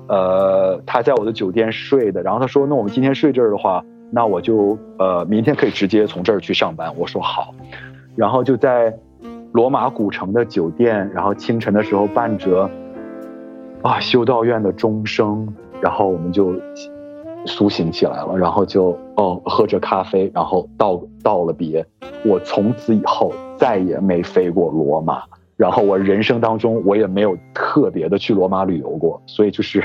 [0.09, 2.21] 呃，他在我的酒店睡的。
[2.21, 7.55] 然后他说：“那我们今天睡这儿的话，那我就呃明天可以直接从这儿去上班。”我说好。
[8.17, 8.93] 然后就在
[9.53, 12.69] 罗马古城的酒店，然后清晨的时候伴着
[13.81, 15.47] 啊修道院的钟声，
[15.79, 16.53] 然后我们就。
[17.45, 21.85] 苏醒起来了，然后就哦喝着咖啡，然后道道了别。
[22.25, 25.23] 我从此以后再也没飞过罗马，
[25.55, 29.81] 然后我人生当中我也没有特别的去罗马旅游过，所以就是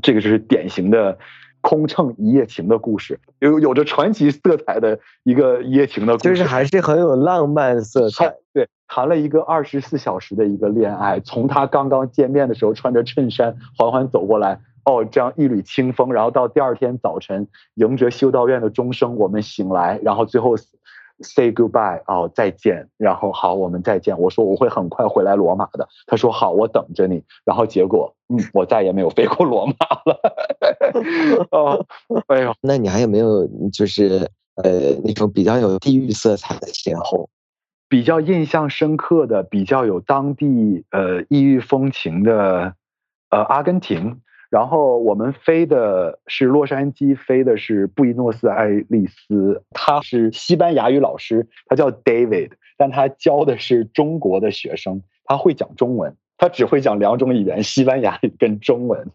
[0.00, 1.18] 这个就是典型的
[1.64, 8.34] 空乘一夜情的故事，有有着传奇色彩的一个一夜情的故事，就是还是很有浪漫色彩。
[8.52, 14.60] 对，谈了一个二十四小时的一个恋爱，从他刚刚见面的时候穿着衬衫缓缓走过来。
[14.84, 20.56] 哦，这样一缕清风，然后到第二天早晨，迎着修道院的钟声，我们醒来，然后最后
[21.20, 22.88] say goodbye 哦，再见。
[22.96, 24.18] 然后好，我们再见。
[24.18, 25.88] 我说我会很快回来罗马的。
[26.06, 27.22] 他说好，我等着你。
[27.44, 30.20] 然后结果，嗯，我再也没有飞过罗马了。
[31.50, 31.86] 哦，
[32.28, 37.28] 哎呦，那你还有没有就是呃那种比较有地域色彩的邂逅？
[37.88, 42.74] 比较印象深刻的，比较有当地呃异域风情的，
[43.30, 44.20] 呃，阿根廷。
[44.54, 49.64] 然后我们飞的是洛杉矶，飞的是布宜诺斯艾利斯。
[49.70, 55.02] 他是西班牙语老师，他叫 David，但他教的是中国的学生。
[55.24, 59.08] 他会讲中文，他只会讲两种语言，西班牙语跟中文。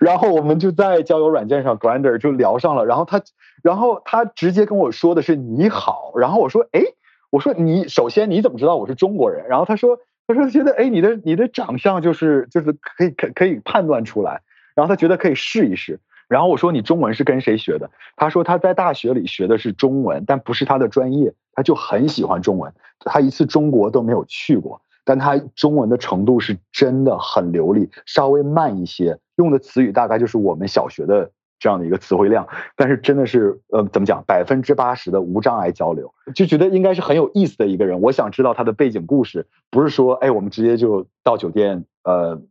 [0.00, 2.86] 然后我们就在交友软件上 Grander 就聊上了。
[2.86, 3.20] 然后他，
[3.62, 6.14] 然后他直接跟我说的是你好。
[6.16, 6.80] 然后我说，哎，
[7.28, 9.46] 我说你首先你怎么知道我是中国人？
[9.46, 14.40] 然后他说，他说觉得哎你的你的长相就是就是可以可可以判断出来。
[14.76, 15.98] 然后他觉得可以试一试，
[16.28, 17.90] 然后我说你中文是跟谁学的？
[18.14, 22.72] 他说他在大学里学的是中文，但不是他的专业，他就很喜欢中文。
[23.00, 32.46] 他一次中国都没有去过，但他中文的程度是真的很流利，稍微慢一些，用的词语大概就是我们小学的这样的一个词汇量，
[32.76, 38.02] 但是真的是呃怎么讲，百分之八十的无障碍交流，就觉得应该是很有意思的一个人。
[38.02, 42.42] 我想知道他的背景故事，不是说哎我们直接就到酒店呃。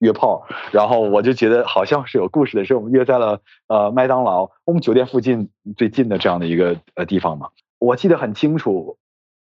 [0.00, 7.48] 约炮，然后我就觉得好像是有故事的，是我们约在了呃麦当劳，我们酒店附近最近的这样的一个呃地方嘛。
[7.78, 8.96] 我记得很清楚，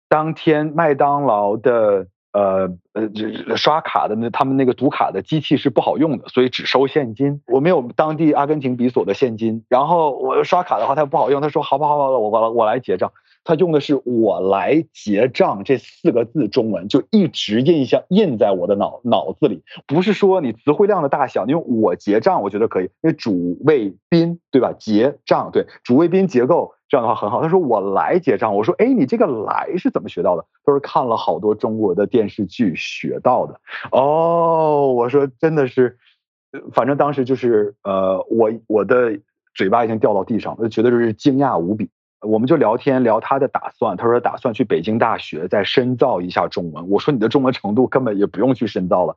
[0.07, 7.41] 当天麦当劳的呃呃刷卡的那他们那个读卡的机器是不好用的，所以只收现金。
[7.47, 13.11] 我没有当地阿根廷比索的现金，然后我刷卡的话它不好用，他说好吧好吧，我我我来结账。
[13.49, 19.63] 他用的是“我来结账”这四个字，中文就一直印象印在我的脑脑子里。
[19.87, 24.71] 不是说你词汇量的大小，你用我结账，我觉得可以，因为主谓宾对吧？
[24.77, 27.41] 结账对主谓宾结构这样的话很好。
[27.41, 33.59] 他说“我来结账”，我说：“哎，你这个来是怎么学到的？”都是看了好多中国的电视剧学到的。
[33.91, 35.97] 哦，我说真的是，
[36.71, 39.19] 反正当时就是呃，我我的
[39.55, 41.89] 嘴巴已经掉到地上，我就觉得就是惊讶无比。
[42.21, 46.89] 我们就聊天聊他的打算，他说打算去北京大学再深造一下中文。
[46.89, 49.15] 我说你的中文程度根本也不用去深造了。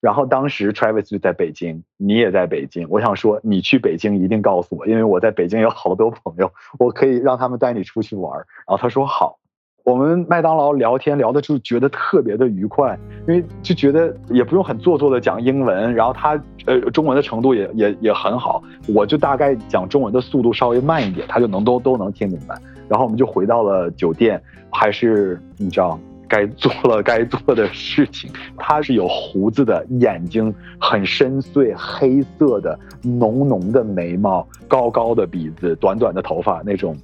[0.00, 2.88] 然后当时 Travis 就在北京，你也在北京。
[2.90, 8.36] 我想说你去北京一定告诉我，因为我在北京有好多朋友，我可以让他们带你出去玩。
[8.36, 9.38] 然后他说好。
[9.84, 18.62] 我们麦当劳聊天聊的就觉得特别的愉快，因为就觉得也不用很做作的讲英文，然后他呃中文的程度也也也很好，
[18.94, 22.54] 我就大概讲中文的速度稍微慢一点，他就能都都能听明白。
[22.88, 28.30] 然后我们就回到了酒店，还是你知道该做了该做的事情。
[28.56, 36.96] 他是有胡子的，眼睛很深邃，黑色的，浓浓的眉毛，高高的鼻子，短短的头发，那种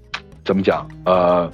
[0.44, 1.50] 怎么讲呃。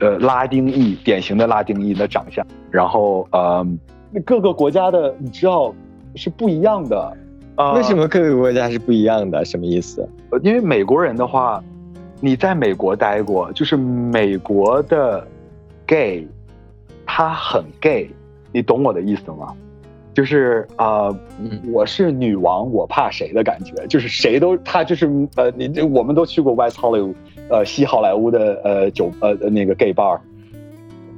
[0.00, 3.66] 呃，拉丁裔典型的拉丁裔的长相，然后呃，
[4.24, 5.74] 各个国家的你知道
[6.14, 7.16] 是不一样的
[7.54, 7.72] 啊？
[7.74, 9.44] 为什么各个国家是不一样的？
[9.44, 10.08] 什么意思？
[10.42, 11.62] 因为美国人的话，
[12.18, 15.26] 你在美国待过，就是美国的
[15.86, 16.26] gay，
[17.04, 18.10] 他很 gay，
[18.52, 19.54] 你懂我的意思吗？
[20.14, 21.08] 就是啊，
[21.72, 23.86] 我是女王，我怕谁的感觉？
[23.86, 27.14] 就是谁都他就是呃，你我们都去过 West Hollywood。
[27.50, 30.18] 呃，西好莱坞的呃酒呃那个 gay bar，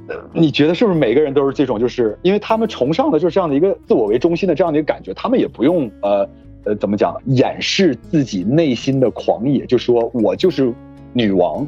[0.07, 1.79] 呃，你觉得是不是每个人都是这种？
[1.79, 6.27] 就是因为他们崇尚的就是这样的一个自我为中心的这样的一个感觉，他们也不用呃
[6.65, 10.73] 呃怎么讲掩饰自己内心的狂野，就说我就是
[11.13, 11.65] 女王。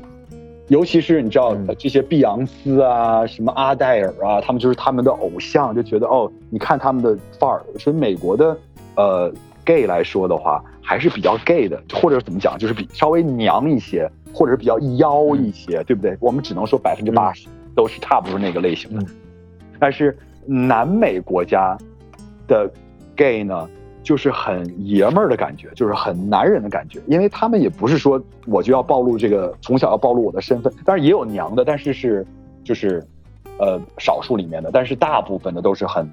[0.67, 7.63] 尤其是你知道这些碧昂斯啊，什么阿黛尔啊，他们就是他们的偶像，就觉得哦，你看他们的范儿。
[7.77, 8.57] 所以美国的
[8.95, 9.31] 呃
[9.63, 14.09] gay 来说的话，还是比较 gay 的，或者怎么讲，就是比稍微娘一些。
[14.37, 16.13] 或者是比较妖一些，对不对？
[16.19, 19.05] 我们只能说百分之八十都是差不多那个类型的。
[19.79, 20.13] 但是
[20.45, 21.77] 南美国家
[22.45, 22.69] 的
[23.15, 23.69] gay 呢，
[24.03, 32.27] 就是很爷们儿的感觉，就是很男人的感觉，因为他们也不是说我就要暴露这个，从小要暴露我的身份，当然也有娘的，但是是
[32.61, 33.01] 就是
[33.57, 36.05] 呃少数里面的，但是大部分的都是很。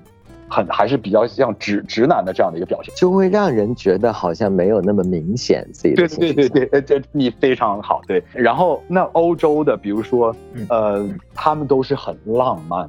[0.53, 8.03] 很还是比较像直直男的这样的一个表现，就会让人觉得好像没有那么明显自己的对对对对，这你非常好。
[8.07, 10.37] 对，然后那欧洲的，比如说
[10.69, 12.87] 呃，他们都是很浪漫，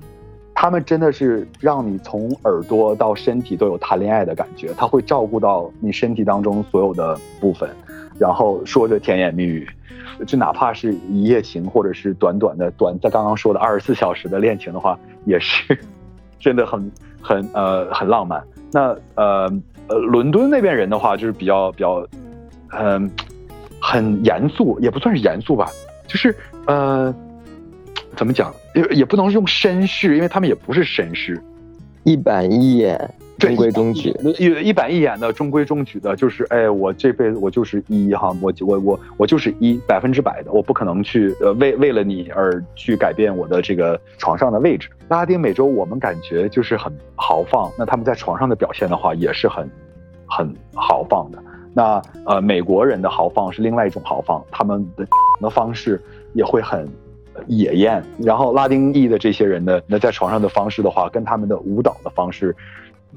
[0.53, 7.70] 他们真的是让你从耳朵到身体都有谈恋爱的感觉，他会照顾到你身体当中所有的部分，
[8.20, 9.66] 然后说着甜言蜜语，
[10.28, 15.80] 就哪怕是一夜情或者是短短的短，在刚刚说的二十四小时的恋情的话，也是
[16.41, 16.91] 真的很。
[17.24, 19.49] 很呃很浪漫，那呃
[19.88, 22.05] 呃伦敦那边人的话就是比较比较，
[22.78, 23.09] 嗯，
[23.82, 25.69] 很严肃，也不算是严肃吧，
[26.05, 26.36] 就是
[26.67, 27.13] 呃
[28.15, 28.53] 怎么讲？
[28.76, 31.41] 也也不能用绅士，因为他们也不是绅士，
[32.04, 44.89] 一板一眼，中规中矩，一一板一眼的中规中矩的，就是哎，我这辈子我就是一哈，我我我我就是一百分之百的，我不可能去呃为为了你而去改变我的这个床上的位置。
[45.08, 49.70] 拉丁美洲我们感觉就是很豪放，那他们在床上的表现的话也是很
[50.26, 51.38] 很豪放的。
[51.74, 55.08] 那呃美国人的豪放是另外一种豪放，他们的
[55.41, 56.01] 的方式
[56.34, 56.88] 也会很。
[57.47, 62.55] 野艳，然后拉丁裔的这些人呢，那在床上的方式的话，跟他们的舞蹈的方式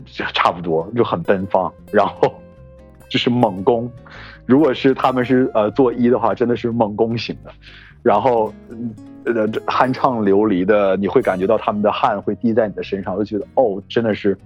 [0.06, 2.32] 差不多，就很奔放，然后
[3.08, 3.90] 就是猛攻。
[4.44, 7.50] 如果是他们是呃做一的话，真的是猛攻型的，
[8.02, 8.52] 然后
[9.24, 14.36] 呃酣畅淋漓的，你会感觉到他们的汗会滴在你的身上，就觉得哦，真的是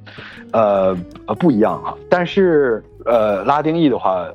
[0.52, 0.96] 呃
[1.26, 1.94] 呃不一样啊。
[2.08, 4.26] 但是呃拉丁裔的话，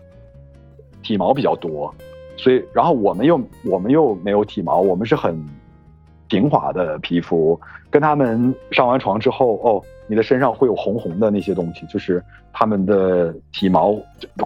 [1.03, 1.93] 体毛比较多。
[2.37, 5.43] 所以，然后我们又我们又没有体毛，我们是很
[6.27, 7.59] 平滑的皮肤。
[7.89, 12.21] 跟他们上完床之后，哦，你的身上会有红红的那些东西，就是
[12.51, 13.95] 他们的体毛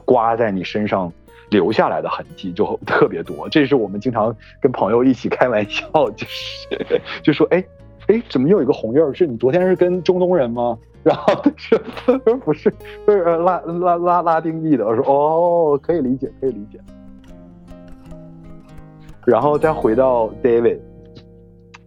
[0.05, 1.11] 刮在你身上
[1.49, 3.49] 留下来的痕迹就特别多。
[3.49, 7.63] 这是我们经常跟朋友一起开玩笑，就是就说，哎
[8.05, 9.11] 哎，怎么又有一个红印儿？
[9.13, 10.77] 是你昨天是跟中东人吗？
[11.01, 11.79] 然后他说
[12.37, 12.69] 不是，
[13.05, 14.85] 不是拉拉拉拉丁裔的。
[14.85, 16.79] 我说哦，可以理解，可以理解。
[19.29, 20.79] 然后再回到 David，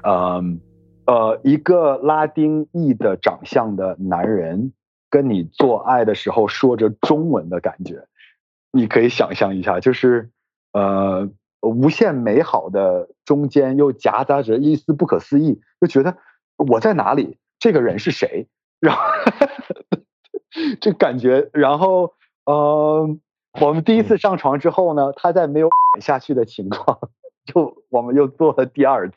[0.04, 0.60] 嗯，
[1.06, 4.72] 呃，一个拉丁裔的长相的男人
[5.10, 8.06] 跟你做爱的时候说着中文的感觉，
[8.70, 10.30] 你可以想象一下，就是
[10.72, 11.28] 呃，
[11.62, 16.18] 无限美好的中间又夹杂着一丝不可思议，就觉得
[16.56, 17.38] 我在哪里？
[17.58, 18.46] 这个人是谁？
[18.78, 19.02] 然后
[20.80, 22.14] 这感觉，然后
[22.44, 23.08] 呃，
[23.60, 25.70] 我们第一次上床之后呢，他在没有
[26.00, 27.00] 下去的情况。
[27.44, 29.16] 就我们又做了第二次，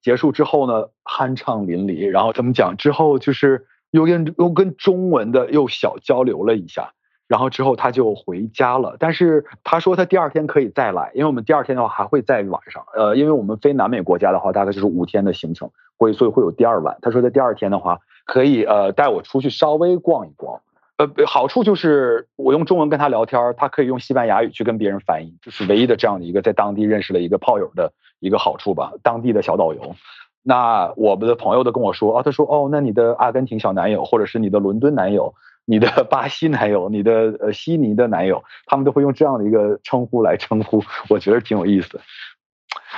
[0.00, 2.08] 结束之后呢，酣畅淋漓。
[2.08, 2.76] 然后怎么讲？
[2.76, 6.92] 之后就是又跟又跟中文的又小交流了一下。
[7.28, 8.96] 然后之后他就回家了。
[8.98, 12.84] 但是他说他第二天可以再来，因为我们第二天的话还会在晚上。
[12.92, 16.98] 呃，因为我们飞南美国家的话，大概就是五天的行程，会所以会有第二晚。
[17.02, 20.60] 他说他第二天的话可以呃带我出去稍微逛一逛。
[21.00, 28.92] 呃，好处就是我用中文跟他聊天，他可以用西班牙语去跟别人翻译，这是唯一的这样的一个在当地认识了一个炮友的一个好处吧。
[29.02, 29.94] 当地的小导游，
[30.42, 35.32] 那我们的朋友都跟我说啊，他说哦，那你的阿根廷小男友，或者是你的伦敦男友，
[35.64, 41.98] 你的 巴西男友，你的呃悉尼的男友，他们都会用这样的一个称呼来称呼，我觉得挺有意思。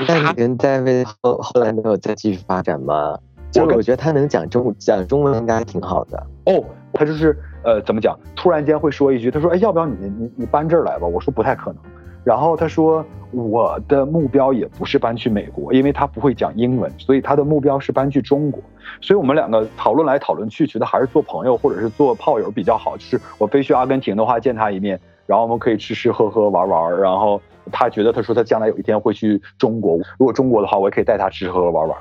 [0.09, 3.17] 那你跟戴维后后来没有再继续发展吗？
[3.53, 6.65] 就我觉得他能讲中讲中文应该挺好的哦，
[6.95, 7.37] 他就是。
[7.65, 8.19] 呃，怎么讲？
[8.35, 11.81] 突然间会说一句，他说：“哎，要不要你你你搬这儿来吧？”我说：“不太可能。”
[12.25, 18.61] 然后他说：“我的目标也不是搬去美国，因为他不会讲英文，所以他的目标是搬去中国。”
[19.01, 22.97] 所以我们两个讨论来讨论去，觉得还是做朋友或者是做炮友比较好。
[22.97, 27.01] 就是我飞去阿根廷的话，见他一面，然后我们可以吃吃喝喝玩玩。
[27.01, 27.41] 然后
[27.71, 31.97] 他觉得他说他将来有一天会去中国，如果中国的话，我也可以带他吃吃喝喝玩玩。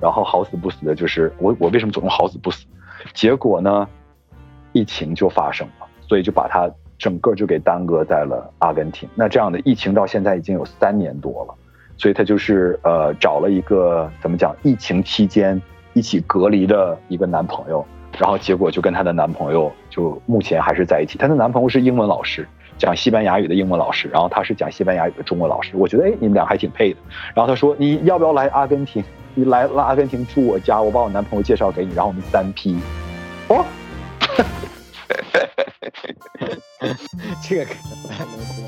[0.00, 2.66] 然后好死不死的就是我我为什么总用好死不死？
[3.14, 3.88] 结果呢？
[4.76, 9.08] 疫情就发生了，所以就把它整个就给耽搁在了阿根廷。
[9.14, 11.54] 那这样的疫情到现在已经有三年多了，
[11.96, 15.60] 所以他就是呃找了一个怎么讲，疫情期间
[15.94, 17.82] 一起隔离的一个男朋友，
[18.18, 21.16] 然后结果就跟她的男朋友就目前还是在一起。
[21.16, 22.46] 她的男朋友是英文老师，
[22.76, 25.72] 讲西班牙语的英文老师，然后她是讲西班牙语的中文老师。
[25.74, 26.98] 我觉得哎，你们俩还挺配的。
[27.34, 29.02] 然后他说你要不要来阿根廷？
[29.34, 32.76] 你来来阿根廷住我家，我把我男朋友介绍给你，然后我们三 P。
[33.48, 33.64] 哦。
[37.42, 38.64] 这个可能不太能说。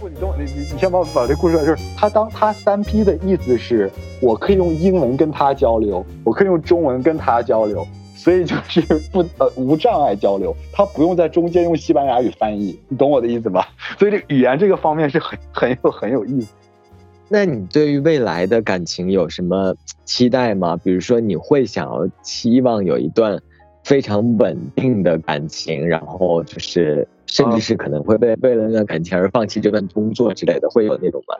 [0.00, 8.80] 不，你等我，你你你先把把这故事，就是他当他三 P 的意思是，我可以用英文跟他交流，我可以用中文跟他交流，所以就是
[9.12, 13.68] 不呃无障碍交流，他不用在中间用西班牙语翻译，你懂我的意思吧？
[13.98, 16.48] 所以这语言这个方面是很很有很有意思。
[17.34, 19.74] 那你对于未来的感情有什么
[20.04, 20.76] 期待吗？
[20.76, 23.36] 比如说，你会想要期望有一段
[23.82, 31.34] 非常稳定的感情，然后就是甚至是可能会为为了那段感情而放弃这份工作之类的，会有那种吗？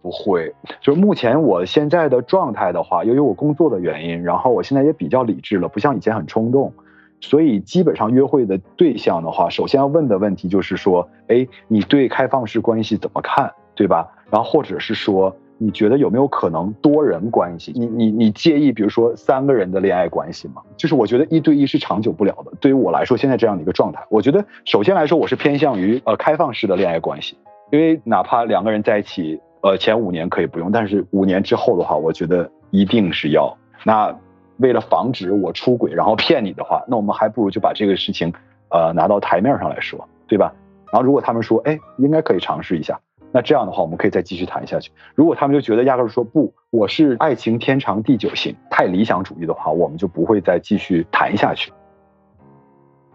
[0.00, 6.72] 不会，就是目前我现在的状态的话，由于我工作的原因，然后我现在也比较理智了，不像以前很冲动，
[7.20, 14.08] 所以基本上约会的对象的话，首先要问的问题就是说，哎，你对开放式关系怎么看，对吧？
[14.30, 17.72] 然后，或者是说，你觉得有没有可能多人关系？
[17.74, 20.62] 你你你介意，比如说三个人的恋爱关系吗？
[20.76, 22.52] 就是我觉得一对一是长久不了的。
[22.60, 27.36] 对于我来说，现在这样的一个状态，我觉得首先来说，我是偏向于呃开放式的恋爱关系，
[27.70, 33.54] 因为哪怕两个人在一起呃，前五年可以不用，但是五年之后的话，我觉得一定是要。
[33.84, 34.16] 那
[34.56, 38.32] 为了防止我出轨然后骗你的话，那我们还不如就把这个事情
[38.70, 40.52] 呃拿到台面上来说，对吧？
[40.92, 42.98] 然后如果他们说，哎，应该可以尝试一下，
[43.32, 44.90] 那这样的话我们可以再继续谈下去。
[45.14, 51.72] 如果他们就觉得压根说不，我是爱情天长地久型，太理想主义的话，我们就不会再继续谈下去。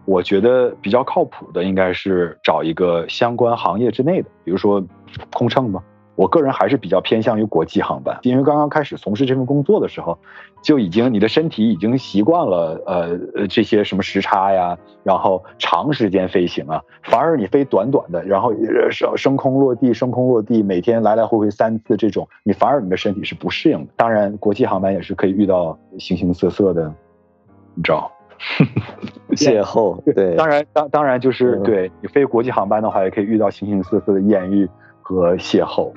[0.04, 4.82] 我觉得比较靠谱的应该是找一个相关行业之内的，比如说
[5.32, 5.82] 空乘吧。
[6.16, 10.18] 我个人还是比较偏向于国际航班，因为刚刚开始从事这份工作的时候，
[10.62, 18.52] 就已经你的身体已经习惯了呃呃这些什么时差呀，然后长时间飞行啊，反而你飞短短的，然后
[18.90, 23.92] 升升空落地升空落地，每天来来回回三次这种，你反而你的身体是不适应的。
[23.96, 26.92] 当然，国际航班也是可以遇到形形色色的，
[27.74, 28.10] 你知道。
[29.32, 34.68] 邂逅对，当然当当然就是对你飞国际航班的话，也可以遇到形形色色的艳遇
[35.08, 35.92] 和邂逅。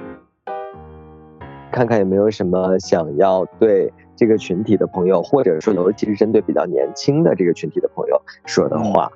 [1.72, 9.12] 看看有没有什么想要对这个群体的朋友，或者说尤其是针对比较年轻的这个群体的朋友说的话。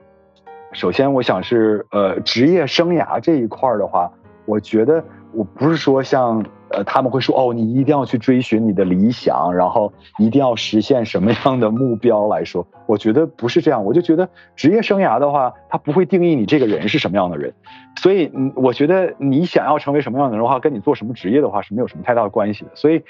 [0.72, 4.12] 首先，我想是呃职业生涯这一块的话，
[4.46, 6.44] 我觉得我不是说像。
[6.74, 13.86] 呃，他们会说哦，你一定要去追寻你的理想，然后一定要实现什么样的目标来说， 我觉得不是这样。
[13.86, 17.54] 我就觉得职业生涯的话，它不会定义你这个人是什么样的人，
[17.96, 22.72] 所以嗯，我觉得你想要成为什么样的人的话，跟你做什么职业的话是没有什么太大的关系的。
[22.74, 23.04] 所以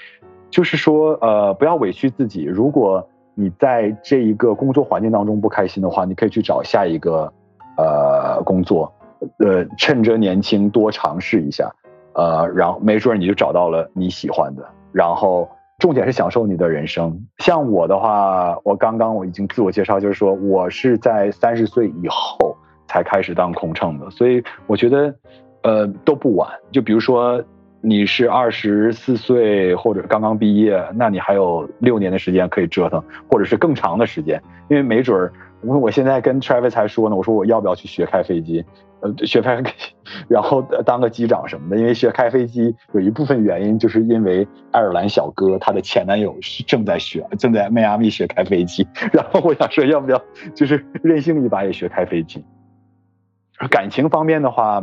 [0.50, 2.44] 就是说，呃，不要委屈自己。
[2.44, 7.32] 如果你在这一个工作环境当中不开心的话，你可以去找下一个
[7.76, 8.92] 呃工作，
[9.38, 11.74] 呃，趁着年轻多尝试一下。
[12.14, 15.48] 呃，然后没准你就找到了你喜欢的，然后
[15.78, 17.26] 重点是享受你的人生。
[17.38, 22.56] 像我的话，我刚刚我已经自我介绍，就是说我是在三十岁以后
[22.86, 25.14] 才开始当空乘的，所以我觉得，
[25.62, 26.48] 呃，都不晚。
[26.70, 27.42] 就比如说
[27.80, 35.32] 你是二十四岁或者刚刚毕业，那你还有六年的时间可以折腾，或者是更长的时间，因为没准儿。
[35.66, 38.64] 我我现在跟 Travis 还说呢，我说我要不要去学开飞机，
[39.00, 39.62] 呃，学开，
[40.28, 41.76] 然后当个机长什么的。
[41.76, 48.86] 因为学开飞机有一部分原因，就是因为爱尔兰小哥他的前男友是正在学，正在迈阿密学开飞机。
[49.12, 50.22] 然后我想说，要不要
[50.54, 52.44] 就是任性一把也学开飞机？
[53.70, 54.82] 感情方面的话，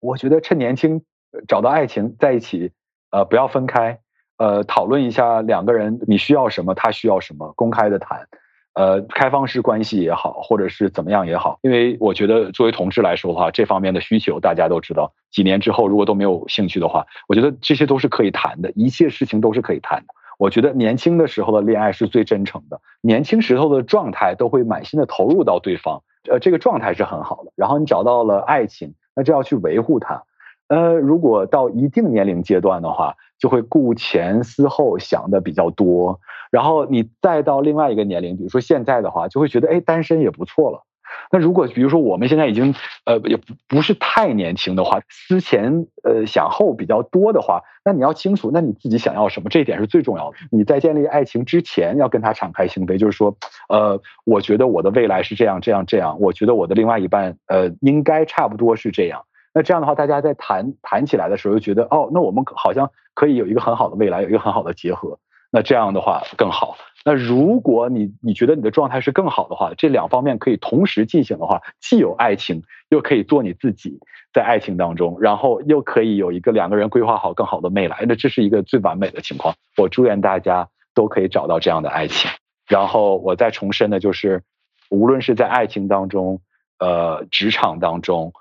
[0.00, 1.02] 我觉得趁年轻
[1.46, 2.72] 找到爱情在一起，
[3.10, 4.00] 呃，不要分开，
[4.38, 8.26] 呃，讨论一下两个人你需要什么，他需要什么，公开的谈。
[8.74, 15.12] 呃，开放式关系也好，或者是怎么样也好，因为我觉得作为同志来说的话，这方面的需求大家都知道。
[15.30, 20.14] 几年之后如果都没有兴趣的话，我觉得这些都是可以谈的，一切事情都是可以谈的。
[20.38, 27.52] 我觉得年轻的时候的恋爱是最真诚的，年轻时候的状态都会满心的投入到对方，呃，这个状态是很好的。
[27.56, 30.22] 然后你找到了爱情，那就要去维护它。
[30.68, 36.18] 呃，如果到一定年龄阶段的话，就会顾前思后想的比较多。
[36.52, 40.84] 然后你再到另外一个年龄，比如说现在的话，就会觉得哎，单身也不错了。
[41.30, 42.74] 那如果比如说我们现在已经
[43.04, 50.36] 呃也不不是太年轻的话，思前呃想后比较多的话，那你要清楚，那你自己想要什么，这一点是最重要的。
[50.50, 53.34] 你在建立爱情之前，要跟他敞开心扉，就是说，
[53.68, 59.24] 呃，我觉得我的未来是这样这样这样，我觉得我的另外一半呃应该差不多是这样。
[59.54, 65.18] 那这样的话，大家在谈谈起来的时候，就觉得哦，那我们好像可以有一个很好的未来，有一个很好的结合。
[65.54, 66.78] 那这样的话更好。
[67.04, 73.98] 那如果你你觉得你的状态是更好的话，这两方面可以同时进行的话，既有爱情，又可以做你自己，
[74.32, 79.54] 在爱情当中，然后又可以有一个两个人规划好更好的未来，那这是一个最完美的情况。
[79.76, 82.30] 我祝愿大家都可以找到这样的爱情。
[82.68, 84.44] 然后我再重申的就是，
[84.88, 86.40] 无论是在爱情当中，
[86.78, 88.32] 呃，职场当中，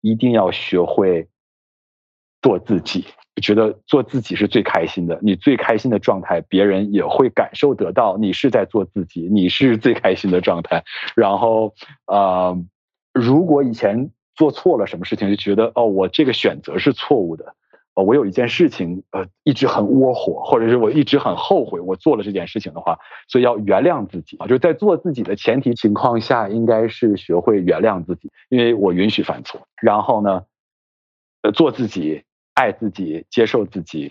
[0.00, 1.28] 一定要学会
[2.40, 3.04] 做自己。
[3.40, 8.16] 觉得做自己是最开心的，你最开心的状态，别人也会感受得到。
[8.16, 10.84] 你是在做自己，你是最开心的状态。
[11.14, 11.74] 然后，
[12.06, 12.56] 呃，
[13.12, 17.54] 如果以前做错了什么事情，就觉得哦，我这个选择是错误的。
[17.94, 24.46] 哦，我有一件事情，呃，一直很窝火，或者是我一直很后悔我做了这件事情的话，所以要原谅自己啊。
[24.46, 29.66] 就是在做自己的前提情况下，应该是学会原谅自己，因为我允许犯错。
[29.82, 30.44] 然后呢，
[31.42, 32.22] 呃，做自己。
[32.58, 34.10] 爱自己，接受自己，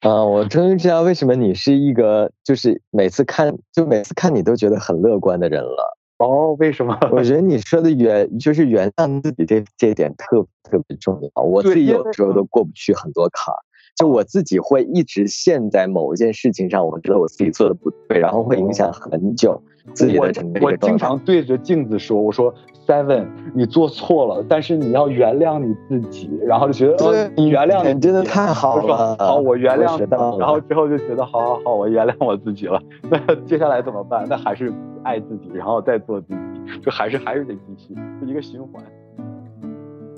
[0.00, 0.22] 啊！
[0.22, 5.96] 我终于知道为什么你是一个，就是每次看，就每次看你都觉得很乐观的人了。
[6.18, 6.98] 哦，为什么？
[7.12, 11.42] 我觉得你说的原就是原谅自己这这点特特别重要。
[11.42, 13.58] 我自己有的时候都过不去很多坎儿，
[13.96, 19.62] 就我自己会一直陷在某一件事情上，我觉得我自己做的不对，然后会影响很久
[19.94, 22.54] 自己的整个我经常对着镜子说：“我说
[22.86, 29.16] Seven，你做错了，但是你要原谅你自己。”然后就觉得哦，你原谅你真的太好了。
[29.18, 30.38] 好，我原谅。
[30.38, 32.80] 然后之后就觉得好好好，我原谅我自己了。
[33.10, 34.26] 那 接下来怎么办？
[34.28, 34.72] 那还是
[35.02, 38.82] 爱自己，然后再做自己，就还是还是得继续，是一个循环。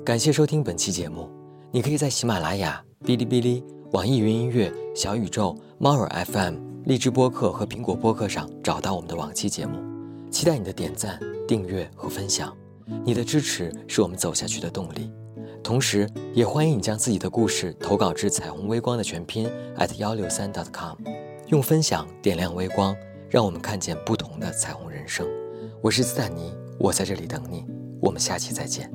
[0.05, 1.29] 感谢收听本期节目，
[1.71, 6.55] 你可以在喜马拉雅、哔哩哔哩、网易云音乐、小宇宙、猫耳 FM、
[6.85, 9.79] 荔枝播客和苹果播客上找到我们的往期节目。
[10.31, 12.55] 期待你的点赞、订阅和分享，
[13.05, 15.11] 你的支持是我们走下去的动力。
[15.63, 20.97] 同时，也欢迎你将自己的故事投稿至彩虹微光的全拼 at 幺六三 dot com，
[21.47, 22.95] 用分享点亮微光，
[23.29, 25.27] 让我们看见不同的彩虹人生。
[25.81, 27.63] 我是斯坦尼，我在这里等你，
[28.01, 28.91] 我们下期再见。